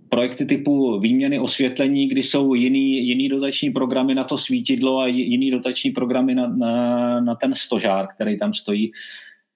projekty 0.10 0.46
typu 0.46 1.00
výměny 1.00 1.40
osvětlení, 1.40 2.08
kdy 2.08 2.24
jsou 2.24 2.54
jiný, 2.54 3.08
jiný 3.08 3.30
dotační 3.30 3.70
programy 3.70 4.16
na 4.16 4.24
to 4.24 4.38
svítidlo 4.38 5.00
a 5.00 5.08
jiný 5.08 5.52
dotační 5.52 5.92
programy 5.92 6.36
na, 6.36 6.48
na, 6.48 7.20
na 7.20 7.36
ten 7.36 7.56
stožár, 7.56 8.08
který 8.08 8.38
tam 8.38 8.54
stojí. 8.54 8.92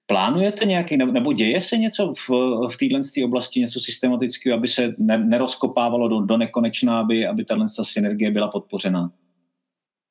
Plánujete 0.06 0.64
nějaký, 0.64 0.96
nebo 0.96 1.32
děje 1.32 1.60
se 1.60 1.76
něco 1.76 2.12
v, 2.12 2.30
v 2.68 2.76
téhle 2.76 3.00
oblasti, 3.24 3.60
něco 3.60 3.80
systematického, 3.80 4.56
aby 4.56 4.68
se 4.68 4.94
nerozkopávalo 5.16 6.08
do, 6.08 6.20
do 6.20 6.36
nekonečna, 6.36 7.00
aby, 7.00 7.26
aby 7.26 7.44
tahle 7.44 7.66
synergie 7.82 8.30
byla 8.30 8.48
podpořena? 8.48 9.10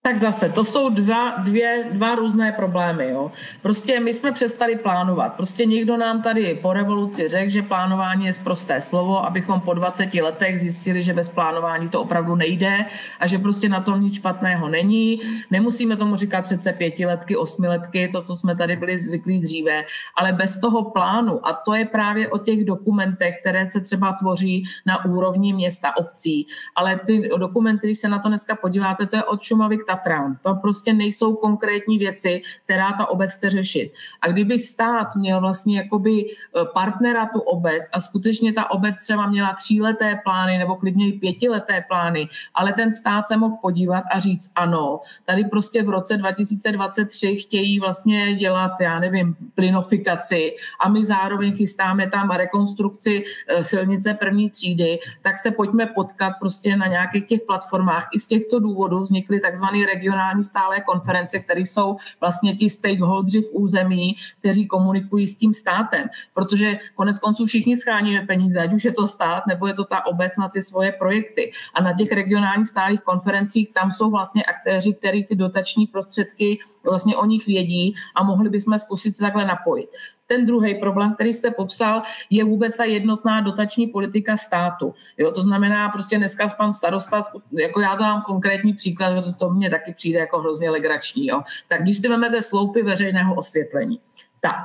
Tak 0.06 0.18
zase, 0.18 0.50
to 0.50 0.64
jsou 0.64 0.90
dva, 0.90 1.30
dvě, 1.30 1.86
dva 1.92 2.16
různé 2.16 2.52
problémy. 2.52 3.10
Jo. 3.10 3.32
Prostě 3.62 4.00
my 4.00 4.14
jsme 4.14 4.32
přestali 4.32 4.76
plánovat. 4.76 5.34
Prostě 5.34 5.66
někdo 5.66 5.98
nám 5.98 6.22
tady 6.22 6.60
po 6.62 6.74
revoluci 6.74 7.28
řekl, 7.28 7.50
že 7.50 7.62
plánování 7.62 8.26
je 8.26 8.32
prosté 8.44 8.82
slovo, 8.82 9.26
abychom 9.26 9.62
po 9.62 9.74
20 9.74 10.14
letech 10.14 10.60
zjistili, 10.60 11.02
že 11.02 11.14
bez 11.14 11.30
plánování 11.30 11.90
to 11.90 12.02
opravdu 12.02 12.36
nejde 12.36 12.86
a 13.20 13.28
že 13.28 13.38
prostě 13.38 13.70
na 13.70 13.82
tom 13.82 14.02
nic 14.02 14.16
špatného 14.16 14.70
není. 14.70 15.20
Nemusíme 15.52 15.98
tomu 15.98 16.16
říkat 16.16 16.42
přece 16.42 16.74
pětiletky, 16.74 17.38
osmiletky, 17.38 18.08
to, 18.08 18.22
co 18.22 18.36
jsme 18.36 18.56
tady 18.56 18.76
byli 18.76 18.98
zvyklí 18.98 19.40
dříve, 19.40 19.84
ale 20.16 20.34
bez 20.34 20.60
toho 20.60 20.92
plánu, 20.92 21.48
a 21.48 21.54
to 21.54 21.74
je 21.74 21.86
právě 21.86 22.30
o 22.30 22.38
těch 22.38 22.66
dokumentech, 22.66 23.36
které 23.42 23.70
se 23.70 23.82
třeba 23.82 24.14
tvoří 24.14 24.64
na 24.86 25.06
úrovni 25.06 25.54
města, 25.54 25.98
obcí, 25.98 26.48
ale 26.76 27.00
ty 27.06 27.30
dokumenty, 27.38 27.88
když 27.88 28.00
se 28.00 28.10
na 28.10 28.20
to 28.20 28.28
dneska 28.30 28.56
podíváte, 28.56 29.06
to 29.06 29.16
je 29.16 29.24
od 29.24 29.42
Šumavy 29.42 29.78
k 29.78 29.95
Tatrám. 29.96 30.38
To 30.42 30.56
prostě 30.56 30.94
nejsou 30.94 31.36
konkrétní 31.36 31.98
věci, 31.98 32.42
která 32.64 32.92
ta 32.92 33.10
obec 33.10 33.32
chce 33.34 33.50
řešit. 33.50 33.94
A 34.22 34.28
kdyby 34.28 34.60
stát 34.60 35.16
měl 35.16 35.42
vlastně 35.42 35.78
jakoby 35.78 36.12
e, 36.12 36.26
partnera 36.74 37.26
tu 37.26 37.40
obec 37.40 37.84
a 37.94 38.00
skutečně 38.00 38.54
ta 38.54 38.72
obec 38.72 39.02
třeba 39.04 39.28
měla 39.28 39.54
tříleté 39.54 40.20
plány 40.24 40.58
nebo 40.58 40.76
klidně 40.76 41.08
i 41.08 41.20
pětileté 41.20 41.86
plány, 41.88 42.28
ale 42.54 42.74
ten 42.74 42.92
stát 42.92 43.28
se 43.28 43.38
mohl 43.38 43.56
podívat 43.62 44.04
a 44.12 44.20
říct 44.20 44.52
ano, 44.56 45.00
tady 45.26 45.44
prostě 45.44 45.84
v 45.84 45.90
roce 45.90 46.18
2023 46.18 47.36
chtějí 47.36 47.80
vlastně 47.80 48.36
dělat, 48.36 48.72
já 48.82 49.00
nevím, 49.00 49.36
plynofikaci 49.56 50.56
a 50.80 50.90
my 50.90 51.06
zároveň 51.06 51.56
chystáme 51.56 52.10
tam 52.10 52.30
rekonstrukci 52.30 53.24
e, 53.48 53.64
silnice 53.64 54.14
první 54.14 54.50
třídy, 54.50 55.00
tak 55.22 55.38
se 55.38 55.52
pojďme 55.52 55.86
potkat 55.86 56.34
prostě 56.40 56.76
na 56.76 56.88
nějakých 56.88 57.26
těch 57.26 57.42
platformách. 57.42 58.08
I 58.16 58.20
z 58.20 58.28
těchto 58.28 58.60
důvodů 58.60 59.00
vznikly 59.00 59.40
takzvané 59.40 59.85
regionální 59.86 60.44
stálé 60.44 60.82
konference, 60.82 61.40
které 61.40 61.62
jsou 61.62 61.98
vlastně 62.20 62.56
ti 62.56 62.70
stakeholdři 62.70 63.42
v 63.42 63.50
území, 63.52 64.16
kteří 64.40 64.68
komunikují 64.68 65.28
s 65.28 65.36
tím 65.36 65.54
státem. 65.54 66.08
Protože 66.34 66.78
konec 66.96 67.20
konců 67.20 67.46
všichni 67.46 67.78
scháníme 67.78 68.26
peníze, 68.26 68.60
ať 68.60 68.74
už 68.74 68.86
je 68.86 68.94
to 68.94 69.08
stát, 69.08 69.48
nebo 69.48 69.68
je 69.68 69.74
to 69.74 69.84
ta 69.84 70.06
obec 70.06 70.38
na 70.38 70.50
ty 70.50 70.62
svoje 70.62 70.92
projekty. 70.92 71.52
A 71.74 71.82
na 71.82 71.94
těch 71.94 72.12
regionálních 72.12 72.68
stálých 72.68 73.02
konferencích 73.02 73.74
tam 73.74 73.92
jsou 73.92 74.12
vlastně 74.12 74.44
aktéři, 74.44 74.94
kteří 74.94 75.24
ty 75.24 75.36
dotační 75.36 75.88
prostředky 75.88 76.60
vlastně 76.84 77.18
o 77.18 77.26
nich 77.26 77.48
vědí 77.48 77.96
a 78.16 78.24
mohli 78.24 78.50
bychom 78.50 78.78
zkusit 78.78 79.12
se 79.12 79.24
takhle 79.24 79.46
napojit. 79.46 79.90
Ten 80.28 80.46
druhý 80.46 80.76
problém, 80.76 81.14
který 81.14 81.34
jste 81.34 81.52
popsal, 81.52 82.02
je 82.30 82.44
vůbec 82.44 82.78
ta 82.78 82.84
jednotná 82.84 83.42
dotační 83.42 83.88
politika 83.88 84.38
státu. 84.38 84.94
Jo, 85.18 85.32
to 85.32 85.42
znamená, 85.42 85.90
prostě 85.90 86.18
dneska 86.18 86.48
pan 86.58 86.74
starosta, 86.74 87.22
jako 87.60 87.80
já 87.80 87.96
dám 87.96 88.22
konkrétní 88.22 88.74
příklad, 88.74 89.14
protože 89.16 89.34
to 89.34 89.50
mně 89.50 89.70
taky 89.70 89.94
přijde 89.94 90.20
jako 90.20 90.40
hrozně 90.40 90.70
legrační. 90.70 91.28
Jo. 91.28 91.42
Tak 91.68 91.82
když 91.82 91.98
si 91.98 92.08
vezmete 92.08 92.42
sloupy 92.42 92.84
veřejného 92.84 93.36
osvětlení, 93.36 94.00
tak, 94.42 94.64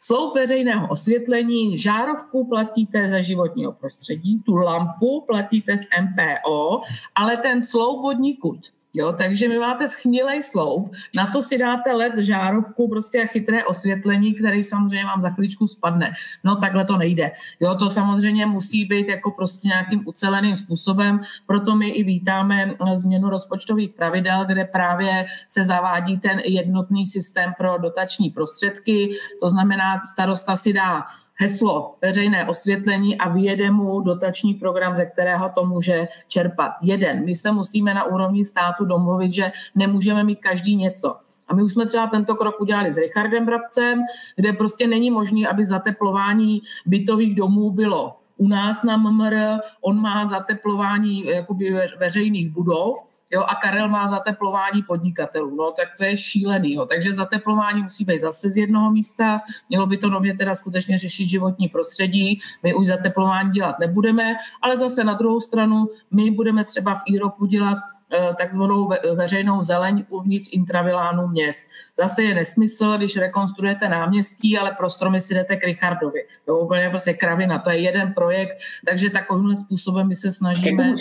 sloup 0.00 0.34
veřejného 0.34 0.88
osvětlení, 0.88 1.78
žárovku 1.78 2.48
platíte 2.48 3.08
ze 3.08 3.22
životního 3.22 3.72
prostředí, 3.72 4.42
tu 4.42 4.56
lampu 4.56 5.24
platíte 5.26 5.78
z 5.78 5.86
MPO, 6.00 6.80
ale 7.14 7.36
ten 7.36 7.62
sloup 7.62 8.02
vodní 8.02 8.36
kut, 8.36 8.60
Jo, 8.94 9.12
takže 9.18 9.48
my 9.48 9.58
máte 9.58 9.88
schnilej 9.88 10.42
sloup, 10.42 10.92
na 11.16 11.26
to 11.26 11.42
si 11.42 11.58
dáte 11.58 11.92
led, 11.92 12.18
žárovku, 12.18 12.88
prostě 12.88 13.26
chytré 13.26 13.64
osvětlení, 13.64 14.34
který 14.34 14.62
samozřejmě 14.62 15.04
vám 15.04 15.20
za 15.20 15.30
chvíličku 15.30 15.66
spadne. 15.66 16.12
No 16.44 16.56
takhle 16.56 16.84
to 16.84 16.96
nejde. 16.96 17.30
Jo, 17.60 17.74
to 17.74 17.90
samozřejmě 17.90 18.46
musí 18.46 18.84
být 18.84 19.08
jako 19.08 19.30
prostě 19.30 19.68
nějakým 19.68 20.02
uceleným 20.08 20.56
způsobem, 20.56 21.20
proto 21.46 21.76
my 21.76 21.88
i 21.88 22.02
vítáme 22.02 22.74
eh, 22.74 22.96
změnu 22.98 23.30
rozpočtových 23.30 23.90
pravidel, 23.90 24.44
kde 24.44 24.64
právě 24.64 25.26
se 25.48 25.64
zavádí 25.64 26.18
ten 26.18 26.38
jednotný 26.38 27.06
systém 27.06 27.52
pro 27.58 27.78
dotační 27.78 28.30
prostředky, 28.30 29.10
to 29.40 29.48
znamená, 29.48 30.00
starosta 30.00 30.56
si 30.56 30.72
dá 30.72 31.04
heslo 31.42 31.94
veřejné 32.02 32.48
osvětlení 32.48 33.18
a 33.18 33.28
vyjede 33.28 33.70
mu 33.70 34.00
dotační 34.00 34.54
program, 34.54 34.96
ze 34.96 35.06
kterého 35.06 35.50
to 35.54 35.64
může 35.64 36.08
čerpat. 36.28 36.72
Jeden. 36.82 37.24
My 37.24 37.34
se 37.34 37.52
musíme 37.52 37.94
na 37.94 38.04
úrovni 38.04 38.44
státu 38.44 38.84
domluvit, 38.84 39.32
že 39.32 39.52
nemůžeme 39.74 40.24
mít 40.24 40.40
každý 40.40 40.76
něco. 40.76 41.16
A 41.48 41.54
my 41.54 41.62
už 41.62 41.72
jsme 41.72 41.86
třeba 41.86 42.06
tento 42.06 42.34
krok 42.34 42.60
udělali 42.60 42.92
s 42.92 42.98
Richardem 42.98 43.46
Brabcem, 43.46 43.98
kde 44.36 44.52
prostě 44.52 44.86
není 44.86 45.10
možné, 45.10 45.48
aby 45.48 45.64
zateplování 45.64 46.62
bytových 46.86 47.34
domů 47.34 47.70
bylo 47.70 48.21
u 48.36 48.48
nás 48.48 48.82
na 48.82 48.96
MMR, 48.96 49.34
on 49.80 50.00
má 50.00 50.26
zateplování 50.26 51.26
jakoby 51.26 51.74
veřejných 51.98 52.50
budov, 52.50 52.96
jo, 53.32 53.42
a 53.42 53.54
Karel 53.54 53.88
má 53.88 54.08
zateplování 54.08 54.82
podnikatelů, 54.82 55.56
no, 55.56 55.70
tak 55.70 55.88
to 55.98 56.04
je 56.04 56.16
šílený, 56.16 56.74
jo. 56.74 56.86
takže 56.86 57.12
zateplování 57.12 57.82
musí 57.82 58.04
být 58.04 58.20
zase 58.20 58.50
z 58.50 58.56
jednoho 58.56 58.90
místa, 58.90 59.40
mělo 59.68 59.86
by 59.86 59.98
to 59.98 60.10
nově 60.10 60.34
teda 60.34 60.54
skutečně 60.54 60.98
řešit 60.98 61.26
životní 61.26 61.68
prostředí, 61.68 62.40
my 62.62 62.74
už 62.74 62.86
zateplování 62.86 63.50
dělat 63.50 63.78
nebudeme, 63.78 64.36
ale 64.62 64.76
zase 64.76 65.04
na 65.04 65.14
druhou 65.14 65.40
stranu 65.40 65.86
my 66.10 66.30
budeme 66.30 66.64
třeba 66.64 66.94
v 66.94 67.02
Íropu 67.06 67.46
dělat 67.46 67.78
Eh, 68.14 68.34
takzvanou 68.38 68.88
veřejnou 69.14 69.62
zeleň 69.62 70.04
uvnitř 70.08 70.48
intravilánů 70.52 71.28
měst. 71.28 71.70
Zase 71.96 72.22
je 72.22 72.34
nesmysl, 72.34 72.96
když 72.96 73.16
rekonstruujete 73.16 73.88
náměstí, 73.88 74.58
ale 74.58 74.70
pro 74.70 74.90
stromy 74.90 75.20
si 75.20 75.34
jdete 75.34 75.56
k 75.56 75.64
Richardovi. 75.64 76.20
Jo, 76.48 76.58
úplně 76.58 76.90
prostě 76.90 77.12
kravina, 77.12 77.58
to 77.58 77.70
je 77.70 77.80
jeden 77.80 78.12
projekt, 78.22 78.58
takže 78.86 79.10
takovýmhle 79.10 79.56
způsobem 79.56 80.08
my 80.08 80.16
se 80.16 80.32
snažíme 80.32 80.92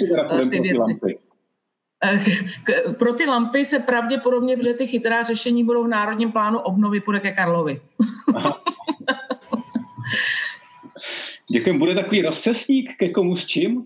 eh, 0.42 0.46
ty 0.46 0.60
věci. 0.60 1.00
Eh, 2.04 2.20
pro 2.94 3.14
ty 3.14 3.26
lampy 3.26 3.66
se 3.66 3.80
pravděpodobně, 3.80 4.58
protože 4.58 4.74
ty 4.74 4.88
chytrá 4.88 5.24
řešení 5.24 5.64
budou 5.64 5.84
v 5.84 5.88
Národním 5.88 6.32
plánu 6.32 6.60
obnovy, 6.60 7.02
půjde 7.02 7.20
ke 7.20 7.32
Karlovi. 7.32 7.82
Děkujeme, 11.52 11.80
Bude 11.80 11.96
takový 11.96 12.22
rozcesník, 12.22 12.96
ke 12.98 13.10
komu 13.10 13.36
s 13.36 13.46
čím? 13.46 13.86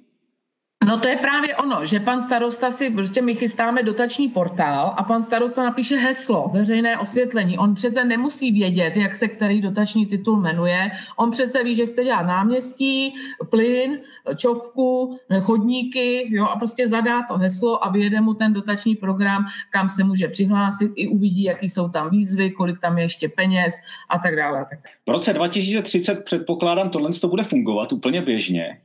No 0.88 1.00
to 1.00 1.08
je 1.08 1.16
právě 1.16 1.56
ono, 1.56 1.86
že 1.86 2.00
pan 2.00 2.22
starosta 2.22 2.72
si, 2.72 2.90
prostě 2.90 3.22
my 3.22 3.36
chystáme 3.36 3.84
dotační 3.84 4.30
portál 4.30 4.94
a 4.98 5.04
pan 5.04 5.23
starosta 5.23 5.63
napíše 5.63 5.96
heslo, 5.96 6.50
veřejné 6.54 6.98
osvětlení. 6.98 7.58
On 7.58 7.76
přece 7.76 8.04
nemusí 8.04 8.52
vědět, 8.52 8.98
jak 8.98 9.15
se 9.15 9.28
který 9.28 9.62
dotační 9.62 10.06
titul 10.06 10.42
jmenuje. 10.42 10.92
On 11.15 11.32
přece 11.32 11.63
ví, 11.63 11.76
že 11.76 11.86
chce 11.86 12.04
dělat 12.04 12.21
náměstí, 12.21 13.13
plyn, 13.50 14.00
čovku, 14.36 15.17
chodníky 15.42 16.36
jo, 16.36 16.46
a 16.46 16.56
prostě 16.56 16.88
zadá 16.88 17.21
to 17.21 17.38
heslo 17.38 17.86
a 17.86 17.90
vyjede 17.90 18.21
mu 18.21 18.34
ten 18.34 18.54
dotační 18.54 18.96
program, 18.96 19.46
kam 19.69 19.90
se 19.90 20.04
může 20.04 20.28
přihlásit 20.28 20.92
i 20.96 21.08
uvidí, 21.08 21.44
jaký 21.44 21.69
jsou 21.69 21.90
tam 21.90 22.10
výzvy, 22.10 22.52
kolik 22.52 22.80
tam 22.80 22.98
je 22.98 23.04
ještě 23.04 23.30
peněz 23.30 23.76
a 24.10 24.19
tak 24.19 24.36
dále. 24.36 24.60
A 24.60 24.65
tak. 24.65 24.80
V 25.08 25.12
roce 25.12 25.34
2030 25.34 26.23
předpokládám, 26.23 26.90
tohle 26.90 27.10
to 27.10 27.28
bude 27.28 27.44
fungovat 27.44 27.94
úplně 27.94 28.21
běžně. 28.21 28.80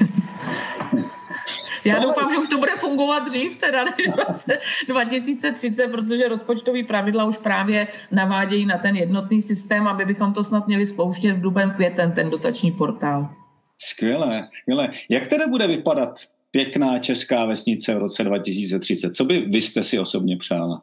Já 1.86 1.98
doufám, 1.98 2.30
že 2.30 2.38
už 2.38 2.48
to 2.48 2.58
bude 2.58 2.72
fungovat 2.76 3.18
dřív, 3.18 3.56
teda 3.56 3.84
než 3.84 4.08
v 4.14 4.28
roce 4.28 4.58
2030, 4.88 5.88
protože 5.88 6.28
rozpočtový 6.28 6.82
pravidla 6.82 7.24
už 7.24 7.38
právě 7.38 7.86
navádějí 8.10 8.66
na 8.66 8.78
ten 8.78 8.96
jednotný 8.96 9.42
systém, 9.42 9.88
aby 9.88 10.04
bychom 10.04 10.32
to 10.32 10.44
snad 10.44 10.66
měli 10.66 10.86
spouštět 10.86 11.36
v 11.36 11.40
duben 11.40 11.70
květen, 11.70 12.12
ten 12.12 12.30
dotační 12.30 12.72
portál. 12.72 13.28
Skvělé, 13.78 14.46
skvělé. 14.62 14.88
Jak 15.08 15.26
teda 15.26 15.48
bude 15.48 15.66
vypadat 15.66 16.20
pěkná 16.50 16.98
česká 16.98 17.44
vesnice 17.44 17.94
v 17.94 17.98
roce 17.98 18.24
2030? 18.24 19.16
Co 19.16 19.24
by 19.24 19.40
vy 19.40 19.60
jste 19.60 19.82
si 19.82 19.98
osobně 19.98 20.36
přála? 20.36 20.82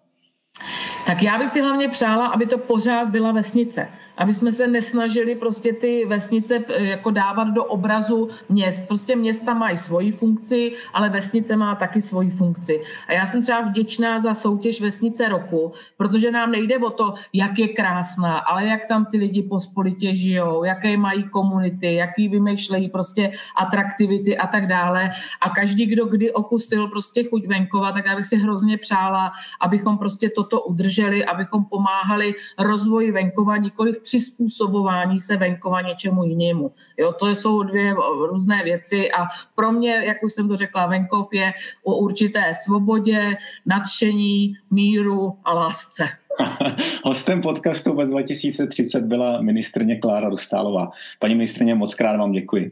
Tak 1.05 1.23
já 1.23 1.37
bych 1.37 1.49
si 1.49 1.61
hlavně 1.61 1.89
přála, 1.89 2.27
aby 2.27 2.45
to 2.45 2.57
pořád 2.57 3.09
byla 3.09 3.31
vesnice 3.31 3.89
aby 4.17 4.33
jsme 4.33 4.51
se 4.51 4.67
nesnažili 4.67 5.35
prostě 5.35 5.73
ty 5.73 6.05
vesnice 6.05 6.63
eh, 6.67 6.83
jako 6.83 7.11
dávat 7.11 7.47
do 7.47 7.63
obrazu 7.63 8.29
měst. 8.49 8.87
Prostě 8.87 9.15
města 9.15 9.53
mají 9.53 9.77
svoji 9.77 10.11
funkci, 10.11 10.73
ale 10.93 11.09
vesnice 11.09 11.55
má 11.55 11.75
taky 11.75 12.01
svoji 12.01 12.29
funkci. 12.29 12.81
A 13.07 13.13
já 13.13 13.25
jsem 13.25 13.41
třeba 13.41 13.61
vděčná 13.61 14.19
za 14.19 14.33
soutěž 14.33 14.81
Vesnice 14.81 15.29
roku, 15.29 15.73
protože 15.97 16.31
nám 16.31 16.51
nejde 16.51 16.77
o 16.77 16.89
to, 16.89 17.13
jak 17.33 17.59
je 17.59 17.67
krásná, 17.67 18.37
ale 18.37 18.65
jak 18.65 18.85
tam 18.85 19.05
ty 19.05 19.17
lidi 19.17 19.43
pospolitě 19.43 20.15
žijou, 20.15 20.63
jaké 20.63 20.97
mají 20.97 21.23
komunity, 21.23 21.95
jaký 21.95 22.29
vymýšlejí 22.29 22.89
prostě 22.89 23.31
atraktivity 23.55 24.37
a 24.37 24.47
tak 24.47 24.67
dále. 24.67 25.09
A 25.41 25.49
každý, 25.49 25.85
kdo 25.85 26.05
kdy 26.05 26.31
okusil 26.31 26.87
prostě 26.87 27.23
chuť 27.23 27.47
venkova, 27.47 27.91
tak 27.91 28.05
já 28.05 28.15
bych 28.15 28.25
si 28.25 28.37
hrozně 28.37 28.77
přála, 28.77 29.31
abychom 29.59 29.97
prostě 29.97 30.29
toto 30.29 30.61
udrželi, 30.61 31.25
abychom 31.25 31.65
pomáhali 31.65 32.33
rozvoji 32.59 33.11
venkova, 33.11 33.57
nikoli 33.57 33.93
přizpůsobování 34.03 35.19
se 35.19 35.37
venkova 35.37 35.81
něčemu 35.81 36.23
jinému. 36.23 36.71
Jo, 36.97 37.13
to 37.13 37.27
jsou 37.27 37.63
dvě 37.63 37.93
různé 38.29 38.63
věci 38.63 39.11
a 39.11 39.25
pro 39.55 39.71
mě, 39.71 40.01
jak 40.05 40.23
už 40.23 40.33
jsem 40.33 40.47
to 40.47 40.57
řekla, 40.57 40.85
venkov 40.85 41.27
je 41.33 41.53
o 41.83 41.97
určité 41.97 42.51
svobodě, 42.63 43.37
nadšení, 43.65 44.53
míru 44.71 45.37
a 45.43 45.53
lásce. 45.53 46.03
Hostem 47.03 47.41
podcastu 47.41 47.95
ve 47.95 48.05
2030 48.05 49.01
byla 49.01 49.41
ministrně 49.41 49.99
Klára 49.99 50.29
Dostálová. 50.29 50.91
Paní 51.19 51.35
ministrně, 51.35 51.75
moc 51.75 51.95
krát 51.95 52.17
vám 52.17 52.31
děkuji. 52.31 52.71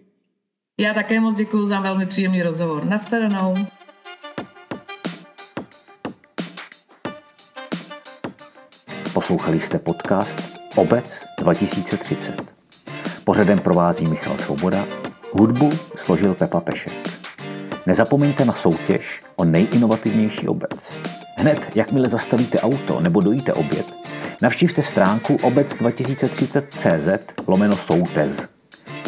Já 0.80 0.94
také 0.94 1.20
moc 1.20 1.38
děkuji 1.38 1.66
za 1.66 1.80
velmi 1.80 2.06
příjemný 2.06 2.42
rozhovor. 2.42 2.86
Naschledanou. 2.86 3.54
Poslouchali 9.14 9.60
jste 9.60 9.80
podcast 9.80 10.51
Obec 10.76 11.06
2030. 11.38 12.42
Pořadem 13.24 13.60
provází 13.60 14.06
Michal 14.10 14.38
Svoboda, 14.38 14.86
hudbu 15.32 15.70
složil 15.96 16.34
Pepa 16.34 16.60
Pešek. 16.60 16.94
Nezapomeňte 17.86 18.46
na 18.46 18.54
soutěž 18.54 19.22
o 19.36 19.46
nejinovativnější 19.46 20.48
obec. 20.48 20.92
Hned, 21.38 21.76
jakmile 21.76 22.10
zastavíte 22.10 22.60
auto 22.60 23.00
nebo 23.00 23.22
dojíte 23.22 23.54
oběd, 23.54 23.86
navštivte 24.42 24.84
stránku 24.84 25.36
obec2030.cz 25.36 27.28
lomeno 27.48 27.76
soutez. 27.76 28.48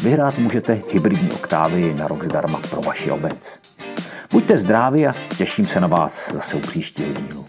Vyhrát 0.01 0.37
můžete 0.37 0.81
hybridní 0.93 1.31
oktávy 1.31 1.93
na 1.93 2.07
rok 2.07 2.23
zdarma 2.23 2.59
pro 2.69 2.81
vaši 2.81 3.11
obec. 3.11 3.59
Buďte 4.31 4.57
zdraví 4.57 5.07
a 5.07 5.15
těším 5.37 5.65
se 5.65 5.79
na 5.79 5.87
vás 5.87 6.31
zase 6.33 6.55
u 6.55 6.59
příštího 6.59 7.13
dílu. 7.13 7.45